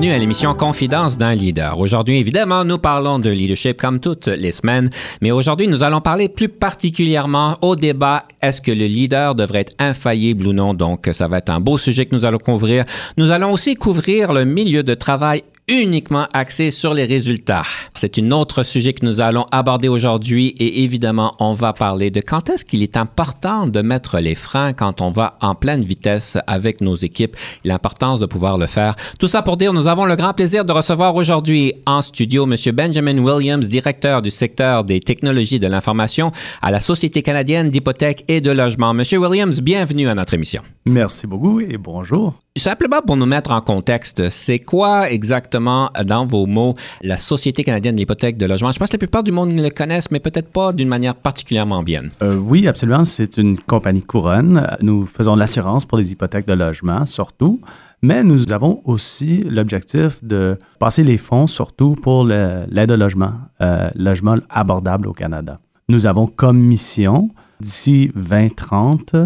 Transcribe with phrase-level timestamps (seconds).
[0.00, 1.78] Bienvenue à l'émission Confidence d'un leader.
[1.78, 4.88] Aujourd'hui, évidemment, nous parlons de leadership comme toutes les semaines,
[5.20, 9.74] mais aujourd'hui, nous allons parler plus particulièrement au débat est-ce que le leader devrait être
[9.78, 10.72] infaillible ou non?
[10.72, 12.84] Donc, ça va être un beau sujet que nous allons couvrir.
[13.18, 17.62] Nous allons aussi couvrir le milieu de travail uniquement axé sur les résultats.
[17.94, 22.20] C'est un autre sujet que nous allons aborder aujourd'hui et évidemment, on va parler de
[22.20, 26.36] quand est-ce qu'il est important de mettre les freins quand on va en pleine vitesse
[26.48, 28.96] avec nos équipes, l'importance de pouvoir le faire.
[29.20, 32.56] Tout ça pour dire, nous avons le grand plaisir de recevoir aujourd'hui en studio M.
[32.74, 38.40] Benjamin Williams, directeur du secteur des technologies de l'information à la Société canadienne d'hypothèques et
[38.40, 38.90] de logement.
[38.90, 39.02] M.
[39.12, 40.62] Williams, bienvenue à notre émission.
[40.84, 42.34] Merci beaucoup et bonjour.
[42.60, 47.96] Simplement pour nous mettre en contexte, c'est quoi exactement, dans vos mots, la Société canadienne
[47.96, 48.70] d'hypothèque de logement?
[48.70, 51.82] Je pense que la plupart du monde le connaissent, mais peut-être pas d'une manière particulièrement
[51.82, 52.02] bien.
[52.20, 53.06] Euh, oui, absolument.
[53.06, 54.76] C'est une compagnie couronne.
[54.82, 57.62] Nous faisons de l'assurance pour les hypothèques de logement, surtout.
[58.02, 63.88] Mais nous avons aussi l'objectif de passer les fonds, surtout pour l'aide au logement, euh,
[63.94, 65.60] logement abordable au Canada.
[65.88, 69.16] Nous avons comme mission, d'ici 2030,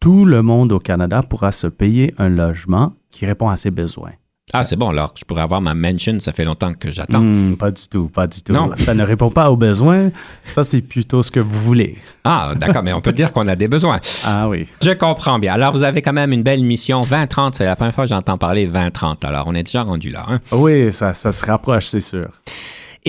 [0.00, 4.12] tout le monde au Canada pourra se payer un logement qui répond à ses besoins.
[4.52, 7.20] Ah, c'est bon, alors je pourrais avoir ma mention, ça fait longtemps que j'attends.
[7.20, 8.52] Hmm, pas du tout, pas du tout.
[8.52, 8.70] Non.
[8.76, 10.10] Ça ne répond pas aux besoins,
[10.46, 11.96] ça c'est plutôt ce que vous voulez.
[12.22, 14.00] Ah, d'accord, mais on peut dire qu'on a des besoins.
[14.24, 14.68] Ah oui.
[14.82, 15.52] Je comprends bien.
[15.52, 18.38] Alors vous avez quand même une belle mission, 2030, c'est la première fois que j'entends
[18.38, 20.24] parler 2030, alors on est déjà rendu là.
[20.28, 20.40] Hein?
[20.52, 22.28] Oui, ça, ça se rapproche, c'est sûr.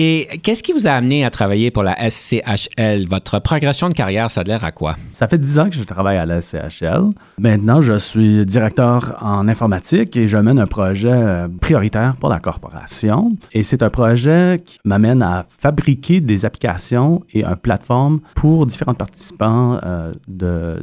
[0.00, 3.08] Et qu'est-ce qui vous a amené à travailler pour la SCHL?
[3.08, 4.94] Votre progression de carrière, ça a l'air à quoi?
[5.12, 7.10] Ça fait dix ans que je travaille à la SCHL.
[7.36, 12.38] Maintenant, je suis directeur en informatique et je mène un projet euh, prioritaire pour la
[12.38, 13.32] corporation.
[13.52, 18.94] Et c'est un projet qui m'amène à fabriquer des applications et une plateforme pour différents
[18.94, 20.12] participants euh,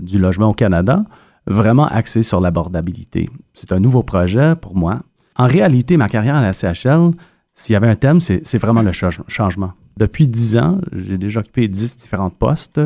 [0.01, 1.05] du logement au Canada,
[1.47, 3.29] vraiment axé sur l'abordabilité.
[3.53, 4.99] C'est un nouveau projet pour moi.
[5.37, 7.11] En réalité, ma carrière à la SCHL,
[7.55, 9.71] s'il y avait un thème, c'est vraiment le changement.
[9.97, 12.81] Depuis dix ans, j'ai déjà occupé dix différents postes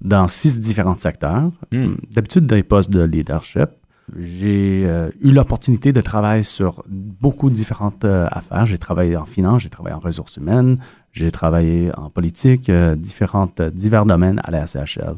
[0.00, 1.52] dans six différents secteurs.
[1.70, 1.94] Hmm.
[2.10, 3.70] D'habitude, des postes de leadership.
[4.16, 8.66] J'ai euh, eu l'opportunité de travailler sur beaucoup de différentes euh, affaires.
[8.66, 10.78] J'ai travaillé en finance, j'ai travaillé en ressources humaines,
[11.12, 15.16] j'ai travaillé en politique, euh, différentes, divers domaines à la SHL.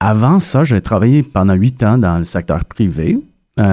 [0.00, 3.18] Avant ça, j'ai travaillé pendant huit ans dans le secteur privé.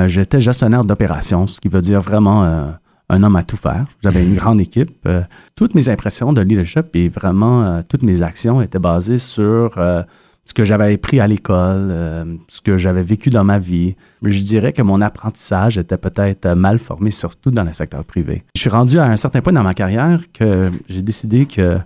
[0.07, 2.73] J'étais gestionnaire d'opérations, ce qui veut dire vraiment
[3.13, 3.85] un homme à tout faire.
[4.03, 4.91] J'avais une grande équipe.
[5.05, 5.21] Euh,
[5.55, 10.03] toutes mes impressions de leadership et vraiment euh, toutes mes actions étaient basées sur euh,
[10.45, 13.95] ce que j'avais appris à l'école, ce que j'avais vécu dans ma vie.
[14.21, 18.43] Je dirais que mon apprentissage était peut-être mal formé, surtout dans le secteur privé.
[18.53, 21.77] Je suis rendu à un certain point dans ma carrière que j'ai décidé que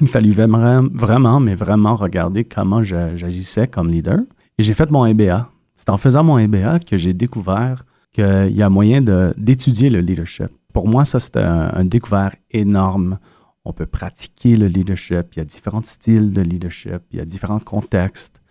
[0.00, 4.20] il fallait vraiment, mais vraiment regarder comment j'agissais comme leader.
[4.58, 5.50] Et j'ai fait mon MBA.
[5.74, 9.02] C'est en faisant mon MBA que j'ai découvert qu'il y a moyen
[9.36, 13.18] d'étudier le leadership pour moi, ça, c'est un, découvert énorme.
[13.64, 15.28] On peut pratiquer le leadership.
[15.32, 17.00] Il y a différents styles de leadership.
[17.12, 18.42] Il y a différents contextes.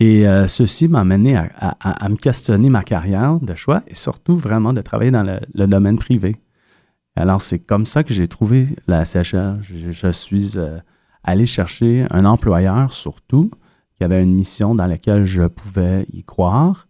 [0.00, 4.72] Et euh, ceci m'a amené à, me questionner ma carrière de choix et surtout vraiment
[4.72, 6.36] de travailler dans le, domaine privé.
[7.16, 9.58] Alors, c'est comme ça que j'ai trouvé la CHL.
[9.60, 10.78] Je, suis euh,
[11.22, 13.50] allé chercher un employeur surtout
[13.98, 16.87] qui avait une mission dans laquelle je pouvais y croire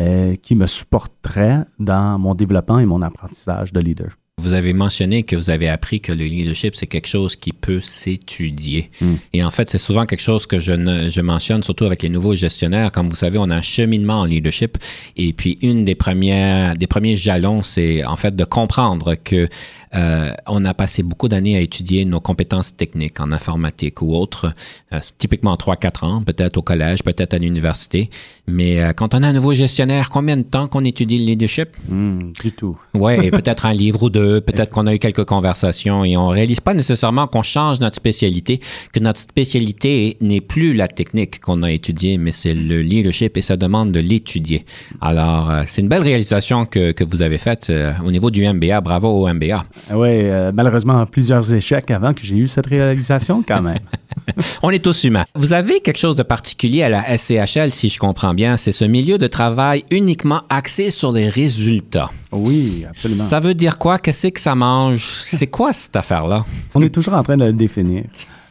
[0.00, 4.10] euh, qui me supporterait dans mon développement et mon apprentissage de leader.
[4.40, 7.82] Vous avez mentionné que vous avez appris que le leadership, c'est quelque chose qui peut
[7.82, 8.90] s'étudier.
[9.00, 9.16] Hmm.
[9.34, 10.72] Et en fait, c'est souvent quelque chose que je,
[11.10, 12.90] je mentionne, surtout avec les nouveaux gestionnaires.
[12.90, 14.78] Comme vous savez, on a un cheminement en leadership.
[15.16, 19.46] Et puis, une des premières, des premiers jalons, c'est en fait de comprendre que
[19.94, 24.52] euh, on a passé beaucoup d'années à étudier nos compétences techniques en informatique ou autres,
[24.92, 28.08] euh, typiquement 3-4 ans, peut-être au collège, peut-être à l'université.
[28.46, 31.70] Mais euh, quand on a un nouveau gestionnaire, combien de temps qu'on étudie le leadership?
[31.88, 32.78] Du tout.
[33.00, 36.60] Oui, peut-être un livre ou deux, peut-être qu'on a eu quelques conversations et on réalise
[36.60, 38.60] pas nécessairement qu'on change notre spécialité,
[38.92, 43.40] que notre spécialité n'est plus la technique qu'on a étudiée, mais c'est le leadership et
[43.40, 44.66] ça demande de l'étudier.
[45.00, 47.72] Alors, c'est une belle réalisation que, que vous avez faite
[48.04, 48.80] au niveau du MBA.
[48.82, 49.64] Bravo au MBA.
[49.92, 53.78] Oui, euh, malheureusement, plusieurs échecs avant que j'ai eu cette réalisation quand même.
[54.62, 55.24] On est tous humains.
[55.34, 58.84] Vous avez quelque chose de particulier à la SCHL, si je comprends bien, c'est ce
[58.84, 62.10] milieu de travail uniquement axé sur les résultats.
[62.32, 63.24] Oui, absolument.
[63.24, 63.98] Ça veut dire quoi?
[63.98, 65.04] Qu'est-ce que ça mange?
[65.04, 66.44] C'est quoi cette affaire-là?
[66.74, 68.04] On est toujours en train de le définir.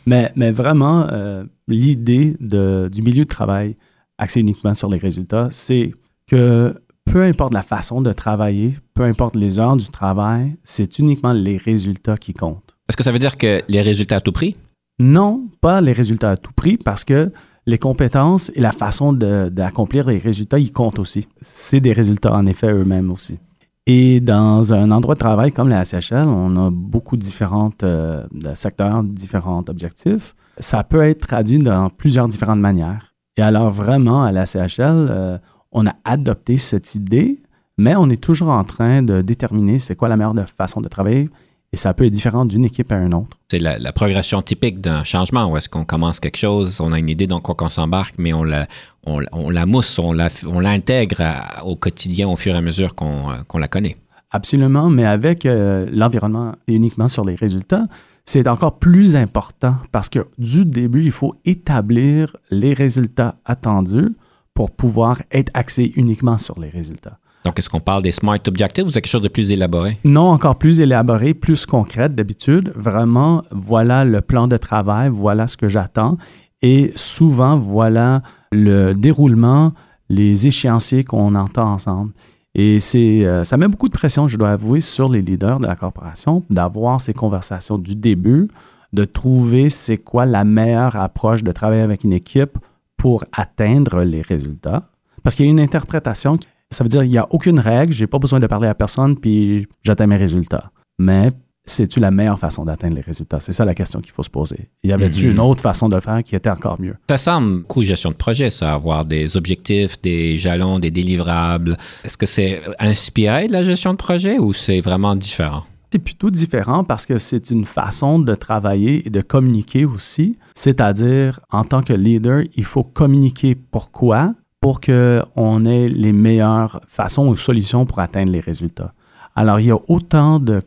[0.06, 3.76] Mais, mais vraiment, euh, l'idée du milieu de travail
[4.18, 5.92] axé uniquement sur les résultats, c'est
[6.28, 11.32] que peu importe la façon de travailler, peu importe les heures du travail, c'est uniquement
[11.32, 12.76] les résultats qui comptent.
[12.90, 14.58] Est-ce que ça veut dire que les résultats à tout prix?
[15.00, 17.32] Non, pas les résultats à tout prix parce que
[17.66, 21.30] les compétences et la façon d'accomplir les résultats, ils comptent aussi.
[21.40, 23.40] C'est des résultats en effet eux-mêmes aussi.
[23.86, 28.26] Et dans un endroit de travail comme la SHL, on a beaucoup de différents euh,
[28.54, 30.36] secteurs, différents objectifs.
[30.58, 33.14] Ça peut être traduit dans plusieurs différentes manières.
[33.38, 35.38] Et alors vraiment, à la CHL, euh,
[35.72, 37.42] on a adopté cette idée,
[37.80, 41.30] mais on est toujours en train de déterminer c'est quoi la meilleure façon de travailler
[41.72, 43.38] et ça peut être différent d'une équipe à une autre.
[43.50, 47.10] C'est la, progression typique d'un changement où est-ce qu'on commence quelque chose, on a une
[47.10, 48.68] idée dans quoi qu'on s'embarque, mais on la,
[49.06, 50.12] on, la mousse, on
[50.60, 51.22] l'intègre
[51.64, 53.98] au quotidien au fur et à mesure qu'on la connaît.
[54.32, 57.88] Absolument, mais avec euh, l'environnement et uniquement sur les résultats,
[58.26, 64.10] c'est encore plus important parce que du début, il faut établir les résultats attendus
[64.54, 67.18] pour pouvoir être axé uniquement sur les résultats.
[67.46, 69.98] Donc, est-ce qu'on parle des SMART Objectives ou quelque chose de plus élaboré?
[70.04, 72.74] Non, encore plus élaboré, plus concret d'habitude.
[72.76, 76.18] Vraiment, voilà le plan de travail, voilà ce que j'attends.
[76.62, 78.22] Et souvent, voilà
[78.52, 79.74] le déroulement,
[80.10, 82.12] les échéanciers qu'on entend ensemble.
[82.56, 85.68] Et c'est, euh, ça met beaucoup de pression, je dois avouer, sur les leaders de
[85.68, 88.50] la corporation d'avoir ces conversations du début,
[88.92, 92.58] de trouver c'est quoi la meilleure approche de travailler avec une équipe
[92.98, 94.90] pour atteindre les résultats.
[95.24, 96.38] Parce qu'il y a une interprétation,
[96.72, 98.76] ça veut dire qu'il n'y a aucune règle, je n'ai pas besoin de parler à
[98.76, 100.72] personne, puis j'atteins mes résultats.
[101.00, 101.32] Mais
[101.66, 103.40] c'est-tu la meilleure façon d'atteindre les résultats?
[103.40, 104.70] C'est ça la question qu'il faut se poser.
[104.84, 105.32] Y avait-tu mhm.
[105.32, 106.96] une autre façon de le faire qui était encore mieux?
[107.10, 111.78] Ça semble coup gestion de projet, ça, avoir des objectifs, des jalons, des délivrables.
[112.04, 115.64] Est-ce que c'est inspiré de la gestion de projet ou c'est vraiment différent?
[115.92, 120.38] C'est plutôt différent parce que c'est une façon de travailler et de communiquer aussi.
[120.54, 127.28] C'est-à-dire, en tant que leader, il faut communiquer pourquoi pour qu'on ait les meilleures façons
[127.28, 128.94] ou solutions pour atteindre les résultats.
[129.36, 130.62] Alors, il y a autant de,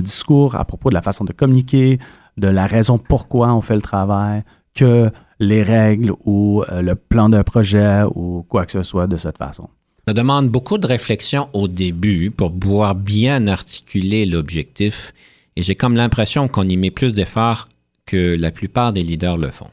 [0.00, 1.98] discours à propos de la façon de communiquer,
[2.36, 5.10] de la raison pourquoi on fait le travail, que
[5.40, 9.38] les règles ou euh, le plan d'un projet ou quoi que ce soit de cette
[9.38, 9.68] façon.
[10.06, 15.12] Ça demande beaucoup de réflexion au début pour pouvoir bien articuler l'objectif.
[15.56, 17.68] Et j'ai comme l'impression qu'on y met plus d'efforts
[18.06, 19.70] que la plupart des leaders le font.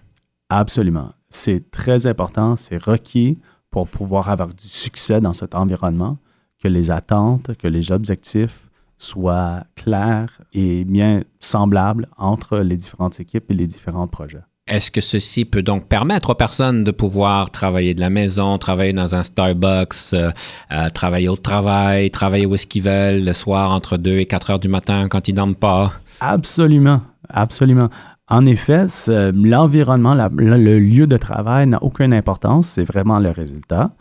[0.50, 1.12] Absolument.
[1.30, 3.38] C'est très important, c'est requis
[3.70, 6.18] pour pouvoir avoir du succès dans cet environnement,
[6.62, 13.52] que les attentes, que les objectifs soient clairs et bien semblables entre les différentes équipes
[13.52, 14.42] et les différents projets.
[14.68, 18.92] Est-ce que ceci peut donc permettre aux personnes de pouvoir travailler de la maison, travailler
[18.92, 20.32] dans un Starbucks, euh,
[20.72, 24.52] euh, travailler au travail, travailler où est-ce qu'ils veulent le soir entre 2 et 4
[24.52, 25.94] heures du matin quand ils dorment pas?
[26.20, 27.90] Absolument, absolument.
[28.30, 33.92] En effet, l'environnement, le lieu de travail n'a aucune importance, c'est vraiment le résultat.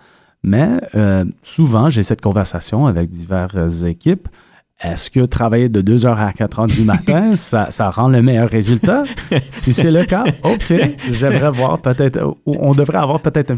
[0.43, 4.29] Mais euh, souvent, j'ai cette conversation avec diverses équipes
[4.81, 8.49] est-ce que travailler de 2 heures à 4 heures du matin, ça, rend le meilleur
[8.49, 9.05] résultat?
[9.49, 10.75] si c'est le cas, OK,
[11.13, 13.55] j'aimerais voir peut-être, on devrait avoir peut-être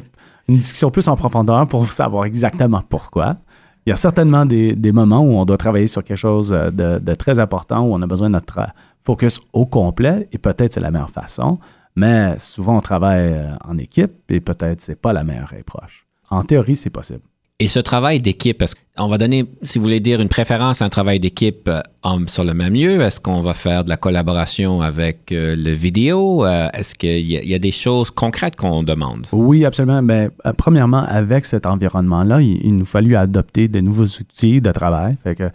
[0.49, 3.37] une discussion plus en profondeur pour savoir exactement pourquoi.
[3.85, 7.39] Il y a certainement des, moments où on doit travailler sur quelque chose de, très
[7.39, 8.61] important, où on a besoin de notre
[9.09, 11.59] focus au complet, et peut-être c'est la meilleure façon,
[11.97, 16.05] mais souvent on travaille euh, en équipe, et peut-être c'est pas la meilleure approche.
[16.29, 17.23] En théorie, c'est possible.
[17.61, 20.85] Et ce travail d'équipe, est-ce qu'on va donner, si vous voulez dire, une préférence à
[20.85, 23.01] un travail d'équipe euh, sur le même lieu?
[23.01, 26.47] Est-ce qu'on va faire de la collaboration avec euh, le vidéo?
[26.47, 29.27] Euh, est-ce qu'il y, a des choses concrètes qu'on demande?
[29.33, 30.03] Oui, absolument.
[30.03, 35.17] Mais ben, premièrement, avec cet environnement-là, il, nous fallut adopter de nouveaux outils de travail.
[35.25, 35.51] Fait que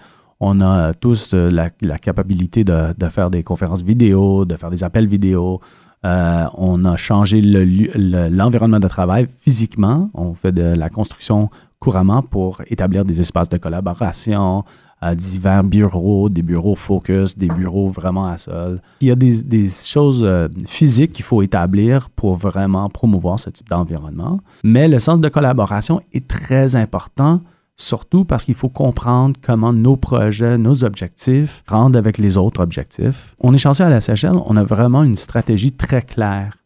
[0.45, 5.07] on a tous la, la capacité de, faire des conférences vidéo, de faire des appels
[5.07, 5.62] vidéo,
[6.05, 10.09] euh, on a changé l'environnement de travail physiquement.
[10.13, 14.65] On fait de la construction couramment pour établir des espaces de collaboration,
[15.01, 18.81] euh, divers bureaux, des bureaux focus, des bureaux vraiment à sol.
[19.00, 23.69] Il y a des, choses euh, physiques qu'il faut établir pour vraiment promouvoir ce type
[23.69, 24.39] d'environnement.
[24.65, 27.41] Mais le sens de collaboration est très important
[27.77, 33.36] surtout parce qu'il faut comprendre comment nos projets, nos objectifs rendent avec les autres objectifs.
[33.39, 36.58] On est chanceux à la Seychelles, on a vraiment une stratégie très claire.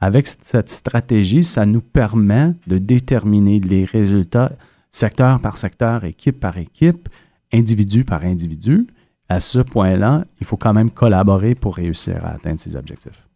[0.00, 4.52] Avec cette stratégie, ça nous permet de déterminer les résultats
[4.92, 7.08] secteur par secteur, équipe par équipe,
[7.52, 8.86] individu par individu.
[9.28, 13.26] à ce point-là, il faut quand même collaborer pour réussir à atteindre ses objectifs.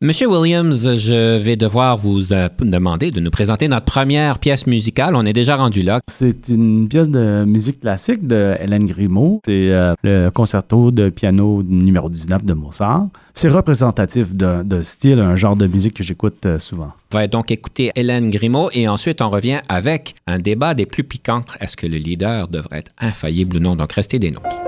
[0.00, 5.16] Monsieur Williams, je vais devoir vous euh, demander de nous présenter notre première pièce musicale.
[5.16, 5.98] On est déjà rendu là.
[6.08, 9.40] C'est une pièce de musique classique de Hélène Grimaud.
[9.44, 13.08] C'est euh, le concerto de piano numéro 19 de Mozart.
[13.34, 16.92] C'est représentatif d'un style, un genre de musique que j'écoute euh, souvent.
[17.12, 21.02] On va donc écouter Hélène Grimaud et ensuite on revient avec un débat des plus
[21.02, 21.42] piquants.
[21.60, 23.74] Est-ce que le leader devrait être infaillible ou non?
[23.74, 24.67] Donc restez des nôtres.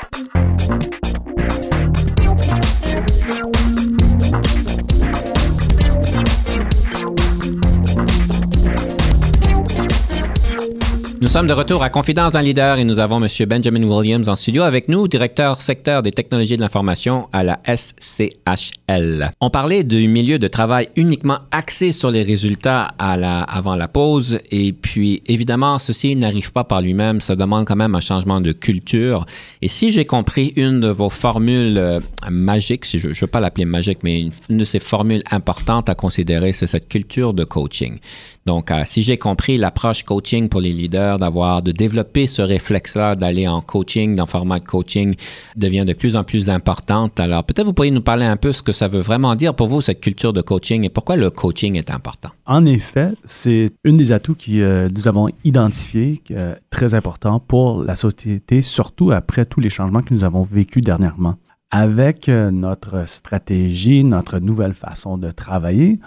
[11.31, 13.29] sommes de retour à Confidence d'un leader et nous avons M.
[13.47, 19.31] Benjamin Williams en studio avec nous, directeur secteur des technologies de l'information à la SCHL.
[19.39, 24.73] On parlait du milieu de travail uniquement axé sur les résultats avant la pause et
[24.73, 29.25] puis évidemment, ceci n'arrive pas par lui-même, ça demande quand même un changement de culture.
[29.61, 33.39] Et si j'ai compris une de vos formules euh, magiques, si je ne veux pas
[33.39, 37.45] l'appeler magique, mais une, une de ces formules importantes à considérer, c'est cette culture de
[37.45, 37.99] coaching.
[38.45, 43.15] Donc, euh, si j'ai compris l'approche coaching pour les leaders, d'avoir, de développer ce réflexe-là,
[43.15, 45.15] d'aller en coaching, dans format de coaching,
[45.55, 47.19] devient de plus en plus importante.
[47.19, 49.67] Alors, peut-être vous pourriez nous parler un peu ce que ça veut vraiment dire pour
[49.67, 52.29] vous, cette culture de coaching, et pourquoi le coaching est important?
[52.45, 57.83] En effet, c'est une des atouts que euh, nous avons identifiés, euh, très important pour
[57.83, 61.35] la société, surtout après tous les changements que nous avons vécus dernièrement.
[61.69, 65.99] Avec euh, notre stratégie, notre nouvelle façon de travailler,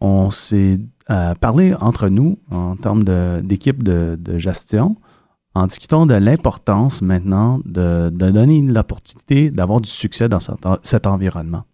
[0.00, 0.78] on s'est
[1.10, 3.04] euh, parlé entre nous en termes
[3.42, 4.96] d'équipe de, gestion,
[5.54, 11.64] en discutant de l'importance maintenant de, donner l'opportunité d'avoir du succès dans cet, cet environnement.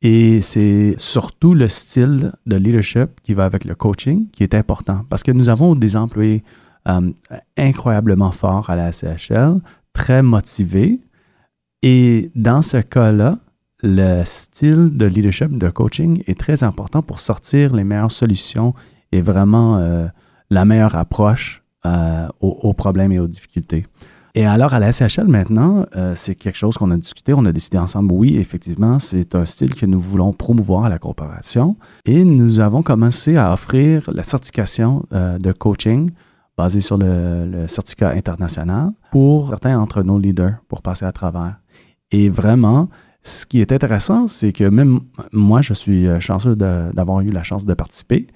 [0.00, 5.04] Et c'est surtout le style de leadership qui va avec le coaching qui est important
[5.08, 6.44] parce que nous avons des employés
[6.88, 7.10] euh,
[7.56, 9.60] incroyablement forts à la CHL,
[9.92, 11.00] très motivés.
[11.82, 13.38] Et dans ce cas-là,
[13.82, 18.74] le style de leadership, de coaching est très important pour sortir les meilleures solutions
[19.12, 20.06] et vraiment euh,
[20.50, 23.86] la meilleure approche euh, aux, problèmes et aux difficultés.
[24.34, 27.52] Et alors, à la SHL maintenant, euh, c'est quelque chose qu'on a discuté, on a
[27.52, 31.76] décidé ensemble, oui, effectivement, c'est un style que nous voulons promouvoir à la corporation.
[32.04, 36.10] Et nous avons commencé à offrir la certification de coaching
[36.56, 41.56] basée sur le certificat international pour certains entre nos leaders pour passer à travers.
[42.10, 42.88] Et vraiment,
[43.28, 45.00] ce qui est intéressant, c'est que même
[45.32, 48.26] moi, je suis euh, chanceux d'avoir eu la chance de participer.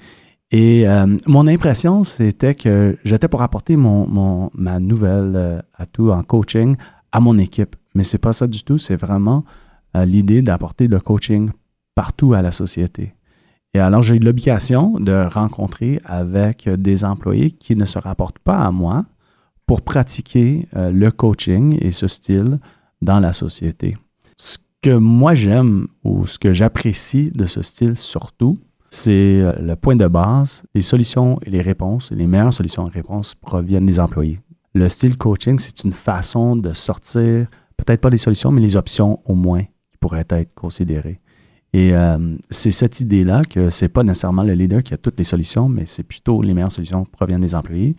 [0.53, 6.23] Et euh, mon impression, c'était que j'étais pour apporter mon, ma nouvelle euh, atout en
[6.23, 6.77] coaching
[7.11, 7.75] à mon équipe.
[7.95, 8.77] Mais c'est pas ça du tout.
[8.77, 9.45] C'est vraiment
[9.97, 11.51] euh, l'idée d'apporter le coaching
[11.95, 13.15] partout à la société.
[13.75, 18.59] Et alors, j'ai eu l'obligation de rencontrer avec des employés qui ne se rapportent pas
[18.59, 19.07] à moi
[19.67, 22.59] pour pratiquer euh, le coaching et ce style
[23.01, 23.97] dans la société.
[24.83, 28.59] Que moi j'aime ou ce que j'apprécie de ce style surtout,
[28.91, 30.65] c'est le point de base.
[30.75, 34.41] Les solutions et les réponses, les meilleures solutions et réponses proviennent des employés.
[34.75, 39.21] Le style coaching, c'est une façon de sortir, peut-être pas les solutions, mais les options
[39.25, 41.19] au moins qui pourraient être considérées.
[41.73, 45.25] Et euh, c'est cette idée-là que c'est pas nécessairement le leader qui a toutes les
[45.25, 47.95] solutions, mais c'est plutôt les meilleures solutions proviennent des employés,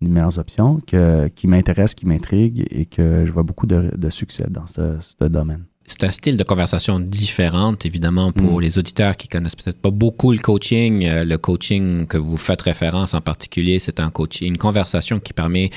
[0.00, 4.46] les meilleures options que, qui m'intéressent, qui m'intriguent et que je vois beaucoup de, succès
[4.50, 8.62] dans ce domaine c'est un style de conversation différent, évidemment, pour mm.
[8.62, 11.04] les auditeurs qui connaissent peut-être pas beaucoup le coaching.
[11.04, 15.32] Euh, le coaching que vous faites référence en particulier, c'est un coaching, une conversation qui
[15.32, 15.70] permet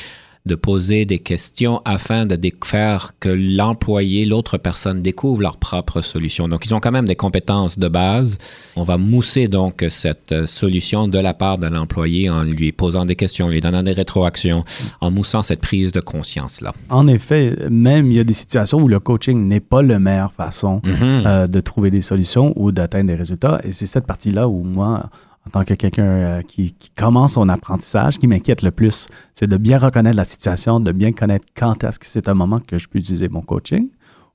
[0.47, 6.47] de poser des questions afin de faire que l'employé, l'autre personne découvre leur propre solution.
[6.47, 8.37] Donc, ils ont quand même des compétences de base.
[8.75, 13.15] On va mousser donc cette solution de la part de l'employé en lui posant des
[13.15, 14.63] questions, lui donnant des rétroactions,
[15.01, 16.73] en moussant cette prise de conscience-là.
[16.89, 20.33] En effet, même il y a des situations où le coaching n'est pas la meilleure
[20.33, 21.27] façon mm -hmm.
[21.27, 23.59] euh, de trouver des solutions ou d'atteindre des résultats.
[23.63, 25.09] Et c'est cette partie-là où moi,
[25.47, 29.57] en tant que quelqu'un euh, qui, commence son apprentissage, qui m'inquiète le plus, c'est de
[29.57, 32.87] bien reconnaître la situation, de bien connaître quand est-ce que c'est un moment que je
[32.87, 33.89] peux utiliser mon coaching,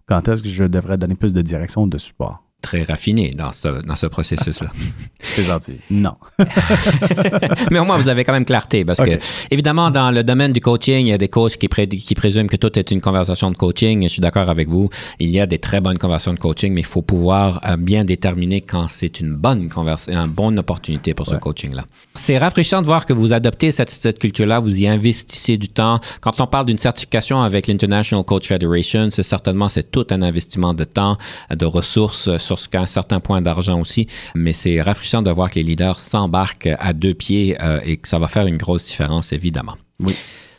[0.07, 2.43] quand est-ce que je devrais donner plus de direction ou de support.
[2.63, 4.73] Très raffiné dans ce, dans ce processus-là.
[5.21, 5.75] C'est gentil.
[5.91, 6.15] Non.
[7.71, 9.19] Mais au moins, vous avez quand même clarté parce que,
[9.51, 12.57] évidemment, dans le domaine du coaching, il y a des coachs qui, qui présument que
[12.57, 14.03] tout est une conversation de coaching.
[14.05, 14.89] Je suis d'accord avec vous.
[15.19, 18.05] Il y a des très bonnes conversations de coaching, mais il faut pouvoir euh, bien
[18.05, 21.85] déterminer quand c'est une bonne conversation, une bonne opportunité pour ce coaching-là.
[22.15, 26.01] C'est rafraîchissant de voir que vous adoptez cette, cette culture-là, vous y investissez du temps.
[26.21, 30.75] Quand on parle d'une certification avec l'International Coach Federation, c'est certainement, c'est tout un investissement
[30.75, 31.17] de temps,
[31.51, 35.63] de ressources sur un certain point d'argent aussi, mais c'est rafraîchissant de voir que les
[35.63, 39.77] leaders s'embarquent à deux pieds euh, et que ça va faire une grosse différence, évidemment.
[40.01, 40.15] Oui.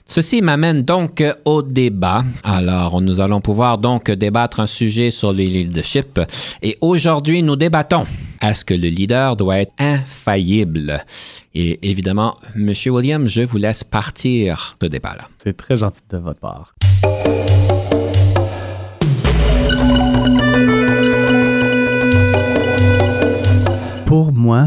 [0.05, 2.25] Ceci m'amène donc au débat.
[2.43, 6.19] Alors, nous allons pouvoir donc débattre un sujet sur le leadership.
[6.61, 8.05] Et aujourd'hui, nous débattons.
[8.41, 11.03] Est-ce que le leader doit être infaillible?
[11.55, 12.73] Et évidemment, M.
[12.87, 15.29] Williams, je vous laisse partir ce débat-là.
[15.41, 16.73] C'est très gentil de votre part.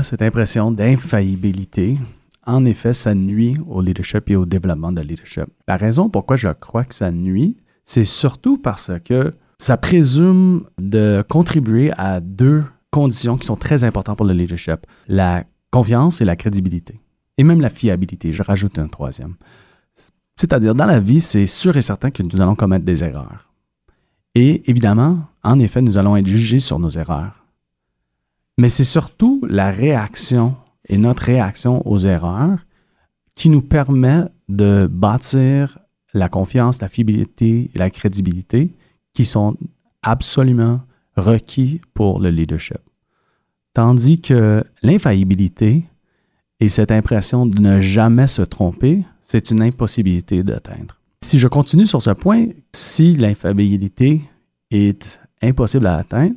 [0.02, 1.98] Cette impression d'infaillibilité,
[2.46, 5.46] en effet, ça nuit au leadership et au développement de leadership.
[5.66, 11.24] La raison pourquoi je crois que ça nuit, c'est surtout parce que ça présume de
[11.28, 16.36] contribuer à deux conditions qui sont très importantes pour le leadership, la confiance et la
[16.36, 17.00] crédibilité,
[17.38, 18.32] et même la fiabilité.
[18.32, 19.34] Je rajoute un troisième.
[20.36, 23.50] C'est-à-dire, dans la vie, c'est sûr et certain que nous allons commettre des erreurs.
[24.34, 27.45] Et évidemment, en effet, nous allons être jugés sur nos erreurs.
[28.58, 30.56] Mais c'est surtout la réaction
[30.88, 32.58] et notre réaction aux erreurs
[33.34, 35.78] qui nous permet de bâtir
[36.14, 38.70] la confiance, la fiabilité et la crédibilité
[39.12, 39.56] qui sont
[40.02, 40.80] absolument
[41.16, 42.78] requis pour le leadership.
[43.74, 45.84] Tandis que l'infaillibilité
[46.60, 50.98] et cette impression de ne jamais se tromper, c'est une impossibilité d'atteindre.
[51.22, 54.22] Si je continue sur ce point, si l'infaillibilité
[54.70, 56.36] est impossible à atteindre,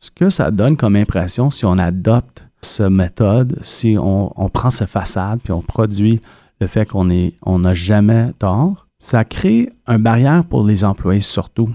[0.00, 4.88] ce que ça donne comme impression si on adopte cette méthode, si on, prend cette
[4.88, 6.20] façade puis on produit
[6.60, 11.70] le fait qu'on n'a jamais tort, ça crée une barrière pour les employés surtout.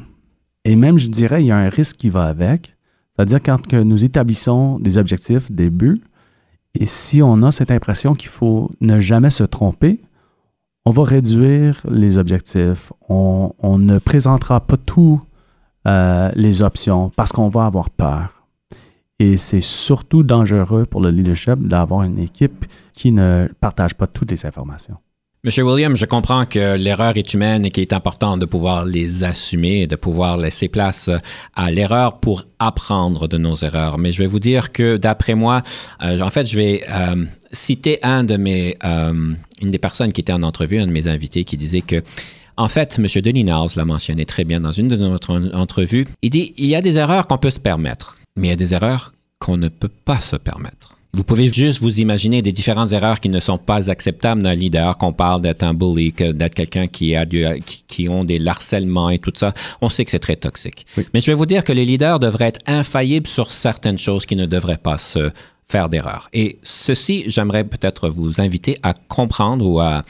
[0.65, 2.75] Et même, je dirais, il y a un risque qui va avec.
[3.15, 6.01] C'est-à-dire quand nous établissons des objectifs, des buts,
[6.73, 10.01] et si on a cette impression qu'il faut ne jamais se tromper,
[10.85, 12.91] on va réduire les objectifs.
[13.07, 15.21] On ne présentera pas tout
[15.87, 18.43] euh, les options parce qu'on va avoir peur.
[19.19, 24.31] Et c'est surtout dangereux pour le leadership d'avoir une équipe qui ne partage pas toutes
[24.31, 24.97] les informations.
[25.45, 29.25] Monsieur Williams, je comprends que l'erreur est humaine et qu'il est important de pouvoir les
[29.25, 31.09] assumer de pouvoir laisser place
[31.53, 33.97] à l'erreur pour apprendre de nos erreurs.
[33.97, 35.61] Mais je vais vous dire que d'après moi,
[36.01, 40.87] euh, en fait, je vais euh, citer une des personnes qui était en entrevue, un
[40.87, 42.01] de mes invités, qui disait que
[42.57, 43.07] en fait, M.
[43.21, 46.07] Denis Niles l'a mentionné très bien dans une de notre entrevues.
[46.21, 48.57] Il dit il y a des erreurs qu'on peut se permettre, mais il y a
[48.57, 50.93] des erreurs qu'on ne peut pas se permettre.
[51.15, 54.97] Vous pouvez juste vous imaginer des différentes erreurs qui ne sont pas acceptables d'un leader,
[54.97, 57.45] qu'on parle d'être un bully, d'être quelqu'un qui a du,
[57.87, 59.53] qui, ont des harcèlements et tout ça.
[59.81, 60.87] On sait que c'est très toxique.
[61.13, 64.35] Mais je vais vous dire que les leaders devraient être infaillibles sur certaines choses qui
[64.35, 65.29] ne devraient pas se
[65.67, 66.29] faire d'erreur.
[66.33, 70.03] Et ceci, j'aimerais peut-être vous inviter à comprendre ou à,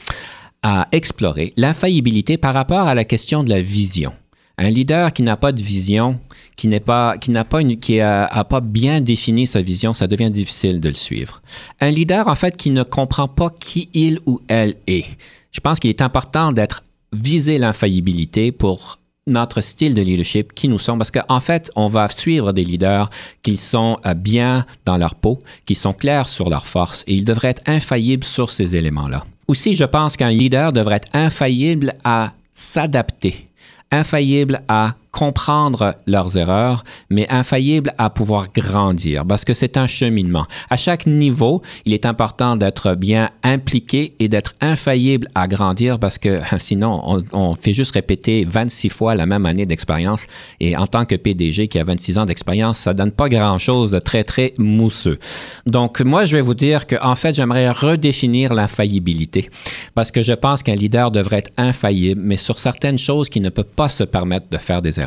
[0.64, 4.12] à explorer l'infaillibilité par rapport à la question de la vision.
[4.56, 6.18] Un leader qui n'a pas de vision,
[6.56, 10.06] qui n'est pas, qui n'a pas une, qui a, pas bien défini sa vision, ça
[10.06, 11.42] devient difficile de le suivre.
[11.80, 15.04] Un leader, en fait, qui ne comprend pas qui il ou elle est.
[15.52, 20.78] Je pense qu'il est important d'être visé l'infaillibilité pour notre style de leadership, qui nous
[20.78, 23.10] sommes, parce qu'en fait, on va suivre des leaders
[23.42, 27.24] qui sont euh, bien dans leur peau, qui sont clairs sur leurs forces, et ils
[27.24, 29.24] devraient être infaillibles sur ces éléments-là.
[29.46, 33.48] Aussi, je pense qu'un leader devrait être infaillible à s'adapter,
[33.90, 40.42] infaillible à comprendre leurs erreurs, mais infaillible à pouvoir grandir parce que c'est un cheminement.
[40.70, 46.18] À chaque niveau, il est important d'être bien impliqué et d'être infaillible à grandir parce
[46.18, 50.26] que sinon, on, fait juste répéter 26 fois la même année d'expérience
[50.58, 54.00] et en tant que PDG qui a 26 ans d'expérience, ça donne pas grand-chose de
[54.00, 55.18] très, très mousseux.
[55.64, 59.48] Donc, moi, je vais vous dire que en fait, j'aimerais redéfinir l'infaillibilité
[59.94, 63.50] parce que je pense qu'un leader devrait être infaillible, mais sur certaines choses qui ne
[63.50, 65.03] peut pas se permettre de faire des erreurs.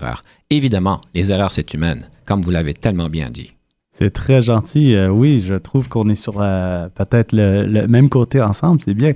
[0.49, 3.53] Évidemment, les erreurs, c'est humaine, comme vous l'avez tellement bien dit.
[3.91, 4.93] C'est très gentil.
[4.93, 9.11] Euh, oui, je trouve qu'on est sur euh, peut-être le, même côté ensemble, c'est bien.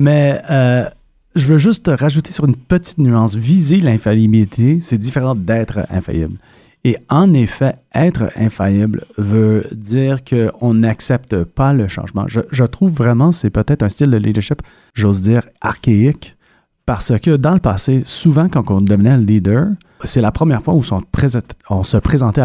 [0.00, 0.88] Mais euh,
[1.36, 3.36] je veux juste rajouter sur une petite nuance.
[3.36, 6.36] Viser l'infaillibilité, c'est différent d'être infaillible.
[6.82, 12.24] Et en effet, être infaillible veut dire qu'on n'accepte pas le changement.
[12.26, 14.62] Je, je trouve vraiment, c'est peut-être un style de leadership,
[14.94, 16.36] j'ose dire, archaïque,
[16.86, 19.68] parce que dans le passé, souvent quand on devenait leader,
[20.04, 20.82] c'est la première fois où
[21.70, 22.42] on se présentait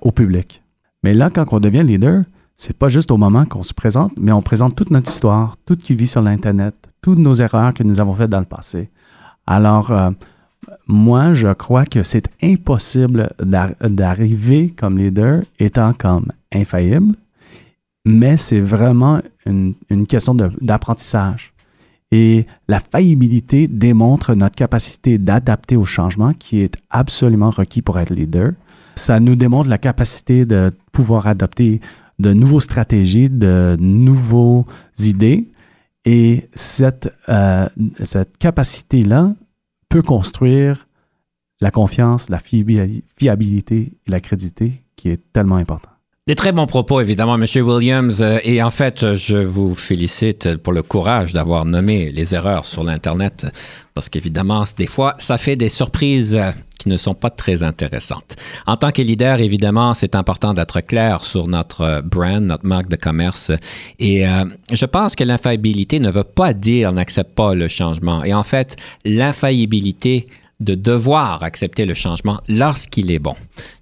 [0.00, 0.62] au public.
[1.02, 2.24] Mais là, quand on devient leader,
[2.56, 5.76] c'est pas juste au moment qu'on se présente, mais on présente toute notre histoire, tout
[5.78, 8.90] ce qui vit sur l'Internet, toutes nos erreurs que nous avons faites dans le passé.
[9.46, 10.10] Alors, euh,
[10.88, 17.14] moi, je crois que c'est impossible d'arriver comme leader étant comme infaillible,
[18.04, 19.74] mais c'est vraiment une,
[20.08, 21.52] question d'apprentissage.
[22.10, 28.12] Et la faillibilité démontre notre capacité d'adapter au changement qui est absolument requis pour être
[28.12, 28.52] leader.
[28.96, 31.80] Ça nous démontre la capacité de pouvoir adopter
[32.18, 34.64] de nouvelles stratégies, de nouvelles
[34.98, 35.48] idées.
[36.04, 37.68] Et cette, euh,
[38.04, 39.34] cette capacité-là
[39.88, 40.88] peut construire
[41.60, 45.90] la confiance, la fiabilité et la crédité qui est tellement important.
[46.28, 47.46] Des très bons propos, évidemment, M.
[47.66, 48.20] Williams.
[48.20, 52.84] Euh, et en fait, je vous félicite pour le courage d'avoir nommé les erreurs sur
[52.84, 53.46] l'Internet,
[53.94, 56.38] parce qu'évidemment, des fois, ça fait des surprises
[56.78, 58.36] qui ne sont pas très intéressantes.
[58.66, 62.96] En tant que leader, évidemment, c'est important d'être clair sur notre brand, notre marque de
[62.96, 63.50] commerce.
[63.98, 68.22] Et euh, je pense que l'infaillibilité ne veut pas dire n'accepte pas le changement.
[68.22, 70.26] Et en fait, l'infaillibilité
[70.60, 73.36] de devoir accepter le changement lorsqu'il est bon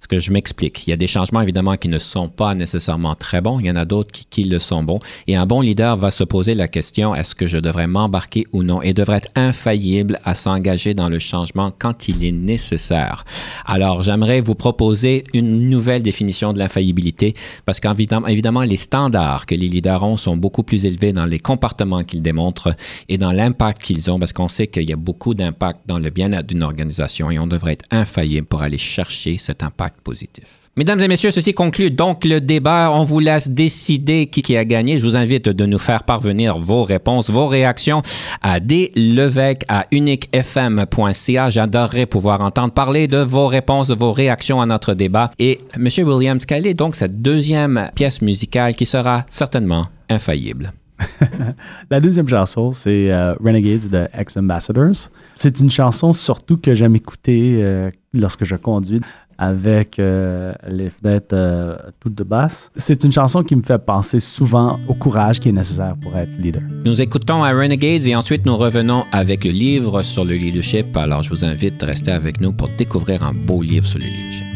[0.07, 0.87] que je m'explique.
[0.87, 3.59] Il y a des changements, évidemment, qui ne sont pas nécessairement très bons.
[3.59, 4.99] Il y en a d'autres qui, le sont bons.
[5.27, 8.63] Et un bon leader va se poser la question, est-ce que je devrais m'embarquer ou
[8.63, 8.81] non?
[8.81, 13.25] Et devrait être infaillible à s'engager dans le changement quand il est nécessaire?
[13.65, 17.33] Alors, j'aimerais vous proposer une nouvelle définition de l'infaillibilité
[17.65, 21.39] parce qu'évidemment, évidemment, les standards que les leaders ont sont beaucoup plus élevés dans les
[21.39, 22.75] comportements qu'ils démontrent
[23.09, 26.09] et dans l'impact qu'ils ont parce qu'on sait qu'il y a beaucoup d'impact dans le
[26.09, 29.96] bien-être d'une organisation et on devrait être infaillible pour aller chercher cet impact
[30.77, 32.91] Mesdames et messieurs, ceci conclut donc le débat.
[32.93, 34.99] On vous laisse décider qui, qui a gagné.
[34.99, 38.03] Je vous invite de nous faire parvenir vos réponses, vos réactions
[38.43, 41.49] à dlevec à uniquefm.ca.
[41.49, 45.31] J'adorerais pouvoir entendre parler de vos réponses, de vos réactions à notre débat.
[45.39, 50.73] Et Monsieur Williams, quelle est donc cette deuxième pièce musicale qui sera certainement infaillible?
[51.89, 55.09] la deuxième chanson, c'est euh, Renegades de Ex-Ambassadors.
[55.35, 58.99] C'est une chanson surtout que j'aime écouter euh, lorsque je conduis
[59.37, 62.71] avec euh, les fenêtres euh, toutes de basse.
[62.75, 66.37] C'est une chanson qui me fait penser souvent au courage qui est nécessaire pour être
[66.39, 66.61] leader.
[66.85, 70.95] Nous écoutons à Renegades et ensuite nous revenons avec le livre sur le leadership.
[70.97, 74.05] Alors je vous invite à rester avec nous pour découvrir un beau livre sur le
[74.05, 74.47] leadership.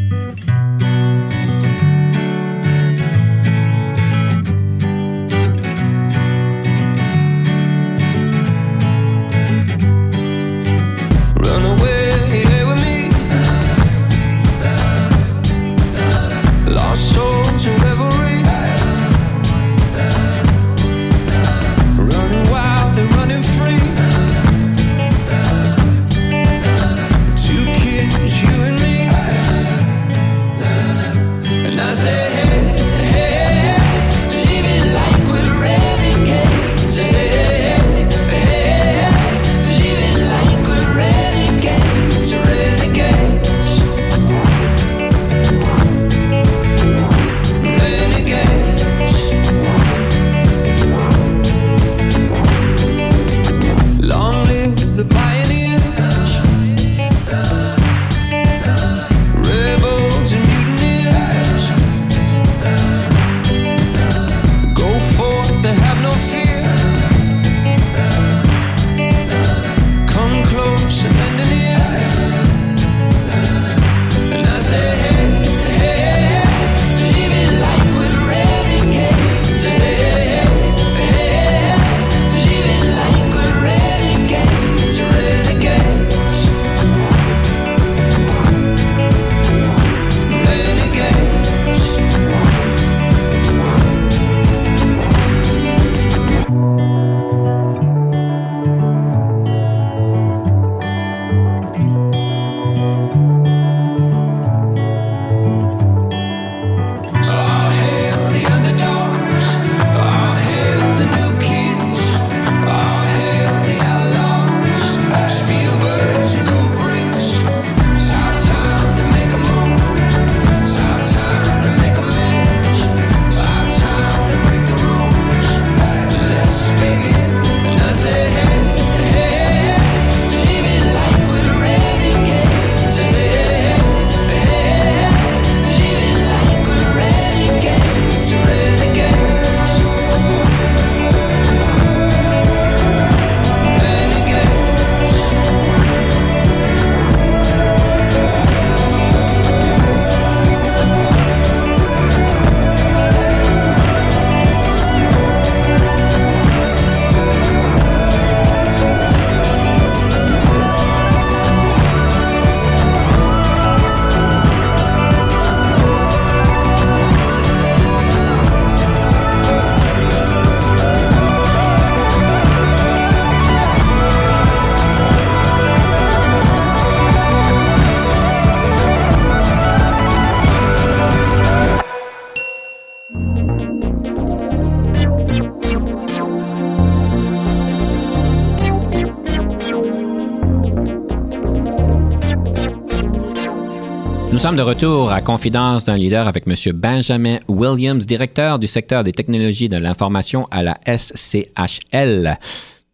[194.42, 196.56] Sommes de retour à Confidence d'un leader avec M.
[196.74, 202.40] Benjamin Williams, directeur du secteur des technologies de l'information à la SCHL.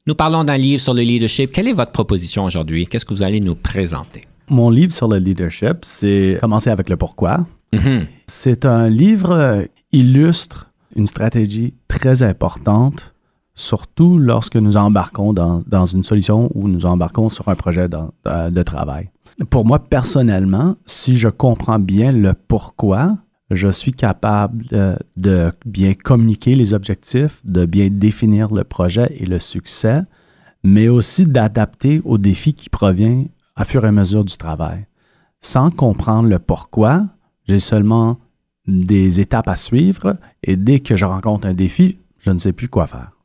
[0.07, 1.53] Nous parlons d'un livre sur le leadership.
[1.53, 2.85] Quelle est votre proposition aujourd'hui?
[2.85, 4.25] Qu'est-ce que vous allez nous présenter?
[4.49, 7.47] Mon livre sur le leadership, c'est Commencer avec le pourquoi.
[7.71, 8.07] Mhm.
[8.27, 13.13] C'est un livre qui illustre une stratégie très importante,
[13.57, 18.49] surtout lorsque nous embarquons dans, dans une solution ou nous embarquons sur un projet de,
[18.49, 19.09] de travail.
[19.49, 23.17] Pour moi, personnellement, si je comprends bien le pourquoi,
[23.49, 29.25] je suis capable de, de, bien communiquer les objectifs, de bien définir le projet et
[29.25, 30.03] le succès,
[30.63, 34.85] mais aussi d'adapter aux défis qui proviennent à fur et à mesure du travail.
[35.39, 37.05] Sans comprendre le pourquoi,
[37.47, 38.17] j'ai seulement
[38.67, 42.67] des étapes à suivre et dès que je rencontre un défi, je ne sais plus
[42.67, 43.16] quoi faire.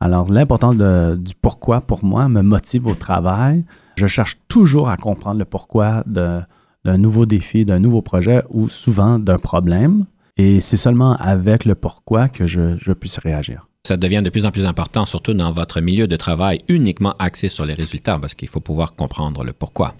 [0.00, 3.64] Alors, l'importance du pourquoi pour moi me motive au travail.
[3.96, 6.46] Je cherche toujours à comprendre le pourquoi d'un
[6.84, 10.06] nouveau défi, d'un nouveau projet ou souvent d'un problème.
[10.36, 14.44] Et c'est seulement avec le pourquoi que je, je puisse réagir ça devient de plus
[14.44, 18.34] en plus important, surtout dans votre milieu de travail uniquement axé sur les résultats, parce
[18.34, 19.94] qu'il faut pouvoir comprendre le pourquoi.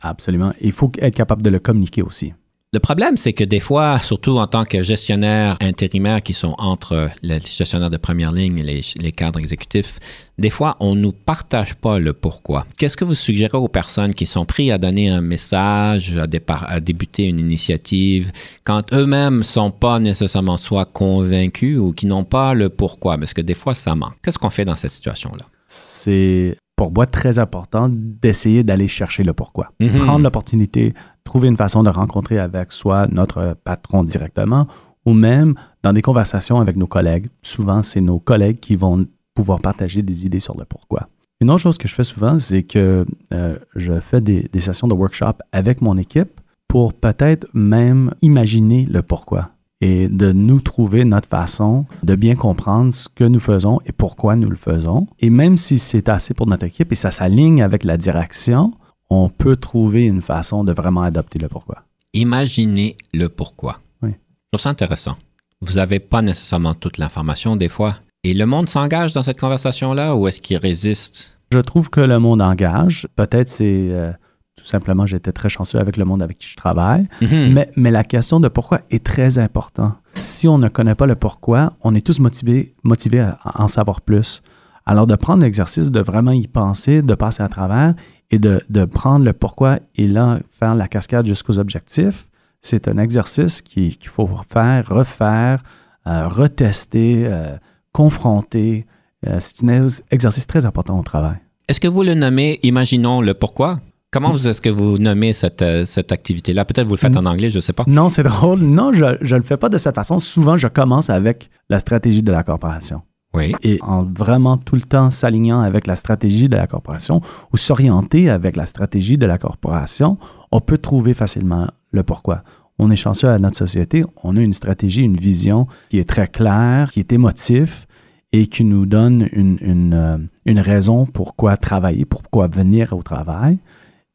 [0.00, 0.52] Absolument.
[0.60, 2.32] Il faut être capable de le communiquer aussi.
[2.74, 7.08] Le problème, c'est que des fois, surtout en tant que gestionnaire intérimaire qui sont entre
[7.22, 10.00] les gestionnaires de première ligne et les, cadres exécutifs,
[10.38, 12.66] des fois, on ne nous partage pas le pourquoi.
[12.76, 16.26] Qu'est-ce que vous suggérez aux personnes qui sont prises à donner un message, à,
[16.66, 18.32] à débuter une initiative,
[18.64, 23.16] quand eux-mêmes ne sont pas nécessairement soit convaincus ou qui n'ont pas le pourquoi?
[23.18, 24.16] Parce que des fois, ça manque.
[24.20, 25.46] Qu'est-ce qu'on fait dans cette situation-là?
[25.68, 29.72] C'est pour moi très important d'essayer d'aller chercher le pourquoi.
[29.80, 29.96] Mhm.
[30.00, 30.92] Prendre l'opportunité
[31.24, 34.66] trouver une façon de rencontrer avec soit notre patron directement
[35.06, 37.28] ou même dans des conversations avec nos collègues.
[37.40, 41.08] Souvent, c'est nos collègues qui vont pouvoir partager des idées sur le pourquoi.
[41.40, 44.86] Une autre chose que je fais souvent, c'est que euh, je fais des, des, sessions
[44.86, 51.04] de workshop avec mon équipe pour peut-être même imaginer le pourquoi et de nous trouver
[51.04, 55.06] notre façon de bien comprendre ce que nous faisons et pourquoi nous le faisons.
[55.20, 58.72] Et même si c'est assez pour notre équipe et ça s'aligne avec la direction,
[59.10, 61.84] on peut trouver une façon de vraiment adopter le pourquoi.
[62.12, 63.80] Imaginez le pourquoi.
[64.02, 64.10] Oui.
[64.10, 65.16] Je trouve ça intéressant.
[65.60, 67.94] Vous n'avez pas nécessairement toute l'information des fois.
[68.22, 71.38] Et le monde s'engage dans cette conversation-là ou est-ce qu'il résiste?
[71.52, 73.06] Je trouve que le monde engage.
[73.16, 74.12] Peut-être c'est euh,
[74.56, 77.08] tout simplement, j'étais très chanceux avec le monde avec qui je travaille.
[77.20, 77.52] Mhm.
[77.52, 79.94] mais, mais, la question de pourquoi est très importante.
[80.14, 84.00] Si on ne connaît pas le pourquoi, on est tous motivés, motivés à en savoir
[84.00, 84.42] plus.
[84.86, 87.94] Alors, de prendre l'exercice, de vraiment y penser, de passer à travers
[88.30, 92.26] et de, de prendre le pourquoi et là, faire la cascade jusqu'aux objectifs,
[92.60, 95.62] c'est un exercice qu'il faut faire, refaire,
[96.06, 97.56] euh, retester, euh,
[97.92, 98.86] confronter.
[99.26, 101.36] Euh, c'est un exercice très important au travail.
[101.68, 103.80] Est-ce que vous le nommez Imaginons le pourquoi?
[104.14, 106.64] Comment est-ce que vous nommez cette, cette activité-là?
[106.64, 107.82] Peut-être vous le faites en anglais, je ne sais pas.
[107.88, 108.60] Non, c'est drôle.
[108.60, 110.20] Non, je ne le fais pas de cette façon.
[110.20, 113.02] Souvent, je commence avec la stratégie de la corporation.
[113.34, 113.52] Oui.
[113.64, 117.20] Et en vraiment tout le temps s'alignant avec la stratégie de la corporation
[117.52, 120.18] ou s'orienter avec la stratégie de la corporation,
[120.52, 122.44] on peut trouver facilement le pourquoi.
[122.78, 126.28] On est chanceux à notre société, on a une stratégie, une vision qui est très
[126.28, 127.86] claire, qui est émotive
[128.32, 133.58] et qui nous donne une, une, euh, une raison pourquoi travailler, pourquoi venir au travail.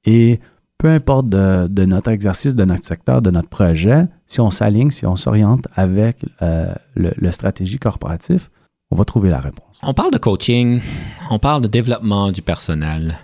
[0.06, 0.40] Et
[0.78, 5.06] peu importe de, notre exercice, de notre secteur, de notre projet, si on s'aligne, si
[5.06, 8.50] on s'oriente avec euh, le, le stratégie corporative,
[8.92, 9.78] on va trouver la réponse.
[9.84, 10.82] On parle de coaching,
[11.30, 13.18] on parle de développement du personnel.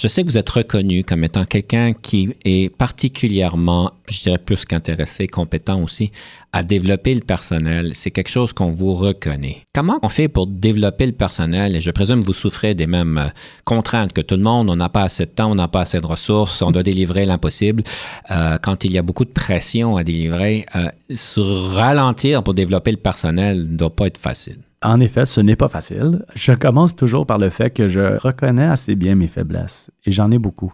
[0.00, 4.64] Je sais que vous êtes reconnu comme étant quelqu'un qui est particulièrement, je dirais plus
[4.64, 6.12] qu'intéressé, compétent aussi,
[6.52, 7.96] à développer le personnel.
[7.96, 9.64] C'est quelque chose qu'on vous reconnaît.
[9.74, 11.74] Comment on fait pour développer le personnel?
[11.74, 13.28] Et je présume que vous souffrez des mêmes euh,
[13.64, 14.70] contraintes que tout le monde.
[14.70, 17.26] On n'a pas assez de temps, on n'a pas assez de ressources, on doit délivrer
[17.26, 17.82] l'impossible.
[18.30, 22.92] Euh, quand il y a beaucoup de pression à délivrer, euh, se ralentir pour développer
[22.92, 24.58] le personnel ne doit pas être facile.
[24.82, 26.24] En effet, ce n'est pas facile.
[26.34, 30.30] Je commence toujours par le fait que je reconnais assez bien mes faiblesses et j'en
[30.30, 30.72] ai beaucoup.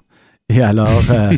[0.50, 1.36] Et alors, euh,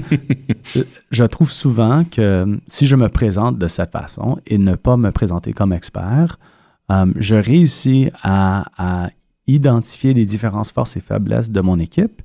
[1.12, 5.12] je trouve souvent que si je me présente de cette façon et ne pas me
[5.12, 6.38] présenter comme expert,
[6.90, 9.10] euh, je réussis à, à,
[9.46, 12.20] identifier les différentes forces et faiblesses de mon équipe.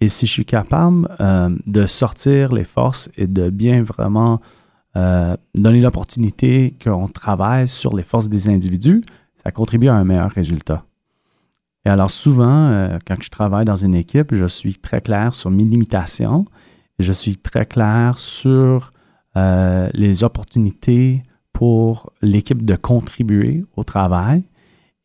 [0.00, 4.40] Et si je suis capable euh, de sortir les forces et de bien vraiment
[4.96, 9.04] euh, donner l'opportunité qu'on travaille sur les forces des individus,
[9.42, 10.84] ça contribue à un meilleur résultat.
[11.84, 15.50] Et alors souvent, euh, quand je travaille dans une équipe, je suis très clair sur
[15.50, 16.44] mes limitations,
[16.98, 18.92] je suis très clair sur
[19.36, 21.22] euh, les opportunités
[21.52, 24.44] pour l'équipe de contribuer au travail.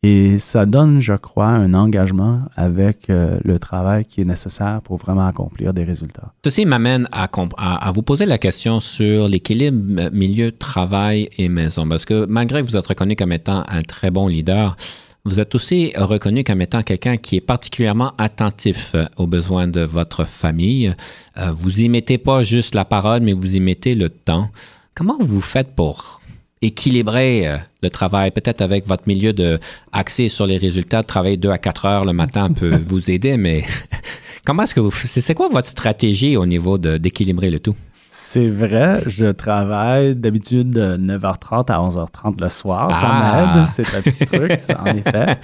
[0.08, 4.98] Et ça donne, je crois, un engagement avec euh, le travail qui est nécessaire pour
[4.98, 6.32] vraiment accomplir des résultats.
[6.44, 11.90] Ceci m'amène à, vous poser la question sur l'équilibre milieu travail et maison.
[11.90, 14.78] Parce que malgré que vous êtes reconnu comme étant un très bon leader,
[15.24, 19.82] vous êtes aussi reconnu comme étant quelqu'un qui est particulièrement attentif euh, aux besoins de
[19.82, 20.94] votre famille.
[21.40, 24.52] Euh, vous y mettez pas juste la parole, mais vous y mettez le temps.
[24.94, 26.22] Comment vous faites pour
[26.66, 29.60] équilibrer euh, le travail, peut-être avec votre milieu de
[29.92, 33.64] axé sur les résultats, travailler deux à quatre heures le matin peut vous aider, mais
[34.46, 37.76] comment est-ce que vous, c'est quoi votre stratégie au niveau d'équilibrer le tout?
[38.10, 42.94] C'est vrai, je travaille d'habitude de 9h30 à 11h30 le soir.
[42.94, 43.54] Ça Ah!
[43.58, 45.38] m'aide, c'est un petit truc, en effet.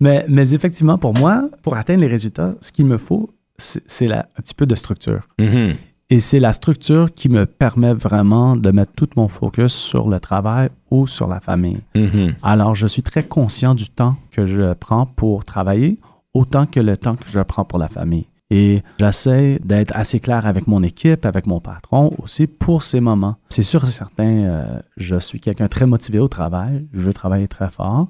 [0.00, 4.24] Mais, mais effectivement, pour moi, pour atteindre les résultats, ce qu'il me faut, c'est un
[4.42, 5.20] petit peu de structure.
[5.38, 5.74] Mhm.
[6.08, 10.20] Et c'est la structure qui me permet vraiment de mettre tout mon focus sur le
[10.20, 11.80] travail ou sur la famille.
[11.96, 12.36] Mhm.
[12.42, 15.98] Alors, je suis très conscient du temps que je prends pour travailler,
[16.32, 18.26] autant que le temps que je prends pour la famille.
[18.50, 23.34] Et j'essaie d'être assez clair avec mon équipe, avec mon patron aussi pour ces moments.
[23.50, 27.48] C'est sûr et certain, euh, je suis quelqu'un très motivé au travail, je veux travailler
[27.48, 28.08] très fort,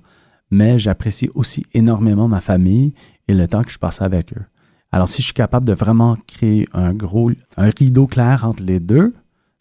[0.51, 2.93] mais j'apprécie aussi énormément ma famille
[3.29, 4.45] et le temps que je passe avec eux.
[4.97, 8.81] Alors, si je suis capable de vraiment créer un gros, un rideau clair entre les
[8.81, 9.13] deux,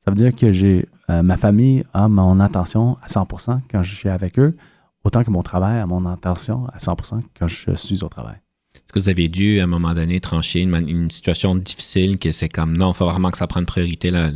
[0.05, 3.95] ça veut dire que j'ai euh, ma famille a mon attention à 100% quand je
[3.95, 4.55] suis avec eux,
[5.03, 8.37] autant que mon travail a mon attention à 100% quand je suis au travail.
[8.75, 12.47] Est-ce que vous avez dû, à un moment donné, trancher une, situation difficile que c'est
[12.47, 14.29] comme non, il faut vraiment que ça prenne priorité la,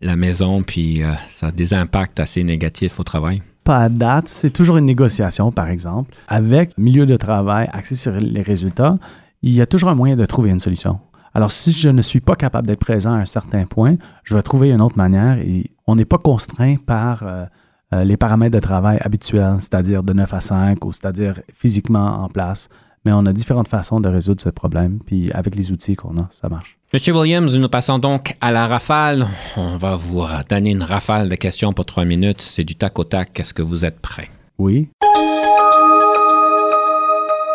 [0.00, 3.42] la maison, puis euh, ça a des impacts assez négatifs au travail?
[3.64, 6.14] Pas à date, c'est toujours une négociation, par exemple.
[6.28, 8.98] Avec milieu de travail axé sur les résultats,
[9.42, 10.98] il y a toujours un moyen de trouver une solution.
[11.34, 14.42] Alors, si je ne suis pas capable d'être présent à un certain point, je vais
[14.42, 17.44] trouver une autre manière et on n'est pas contraint par euh,
[17.92, 22.28] euh, les paramètres de travail habituels, c'est-à-dire de 9 à 5 ou c'est-à-dire physiquement en
[22.28, 22.68] place.
[23.04, 26.26] Mais on a différentes façons de résoudre ce problème, puis avec les outils qu'on a,
[26.30, 26.76] ça marche.
[26.92, 29.28] Monsieur Williams, nous passons donc à la rafale.
[29.56, 32.40] On va vous donner une rafale de questions pour trois minutes.
[32.40, 33.38] C'est du tac au tac.
[33.38, 34.28] Est-ce que vous êtes prêt?
[34.58, 34.88] Oui,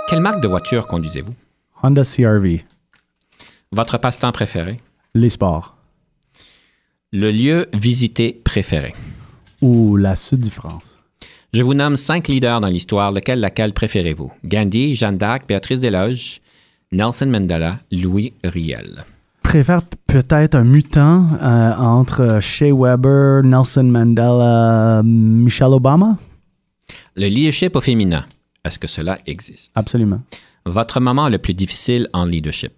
[0.08, 1.34] Quelle marque de voiture conduisez-vous?
[1.84, 2.64] Honda CRV,
[3.72, 4.80] Votre passe-temps préféré?
[5.14, 5.76] les sports
[7.12, 8.94] Le lieu visité préféré?
[9.62, 10.98] ou la Sud du France.
[11.54, 13.12] Je vous nomme cinq leaders dans l'histoire.
[13.14, 14.30] Lequel, laquelle préférez-vous?
[14.44, 16.42] Gandhi, Jeanne d'Arc, Béatrice Desloges,
[16.92, 19.06] Nelson Mandela, Louis Riel.
[19.42, 26.18] préfère peut-être un mutant euh, entre Shea Weber, Nelson Mandela, Michelle Obama?
[27.16, 28.26] Le leadership au féminin.
[28.66, 29.72] Est-ce que cela existe?
[29.76, 30.22] Absolument.
[30.66, 32.72] Votre moment le plus difficile en leadership?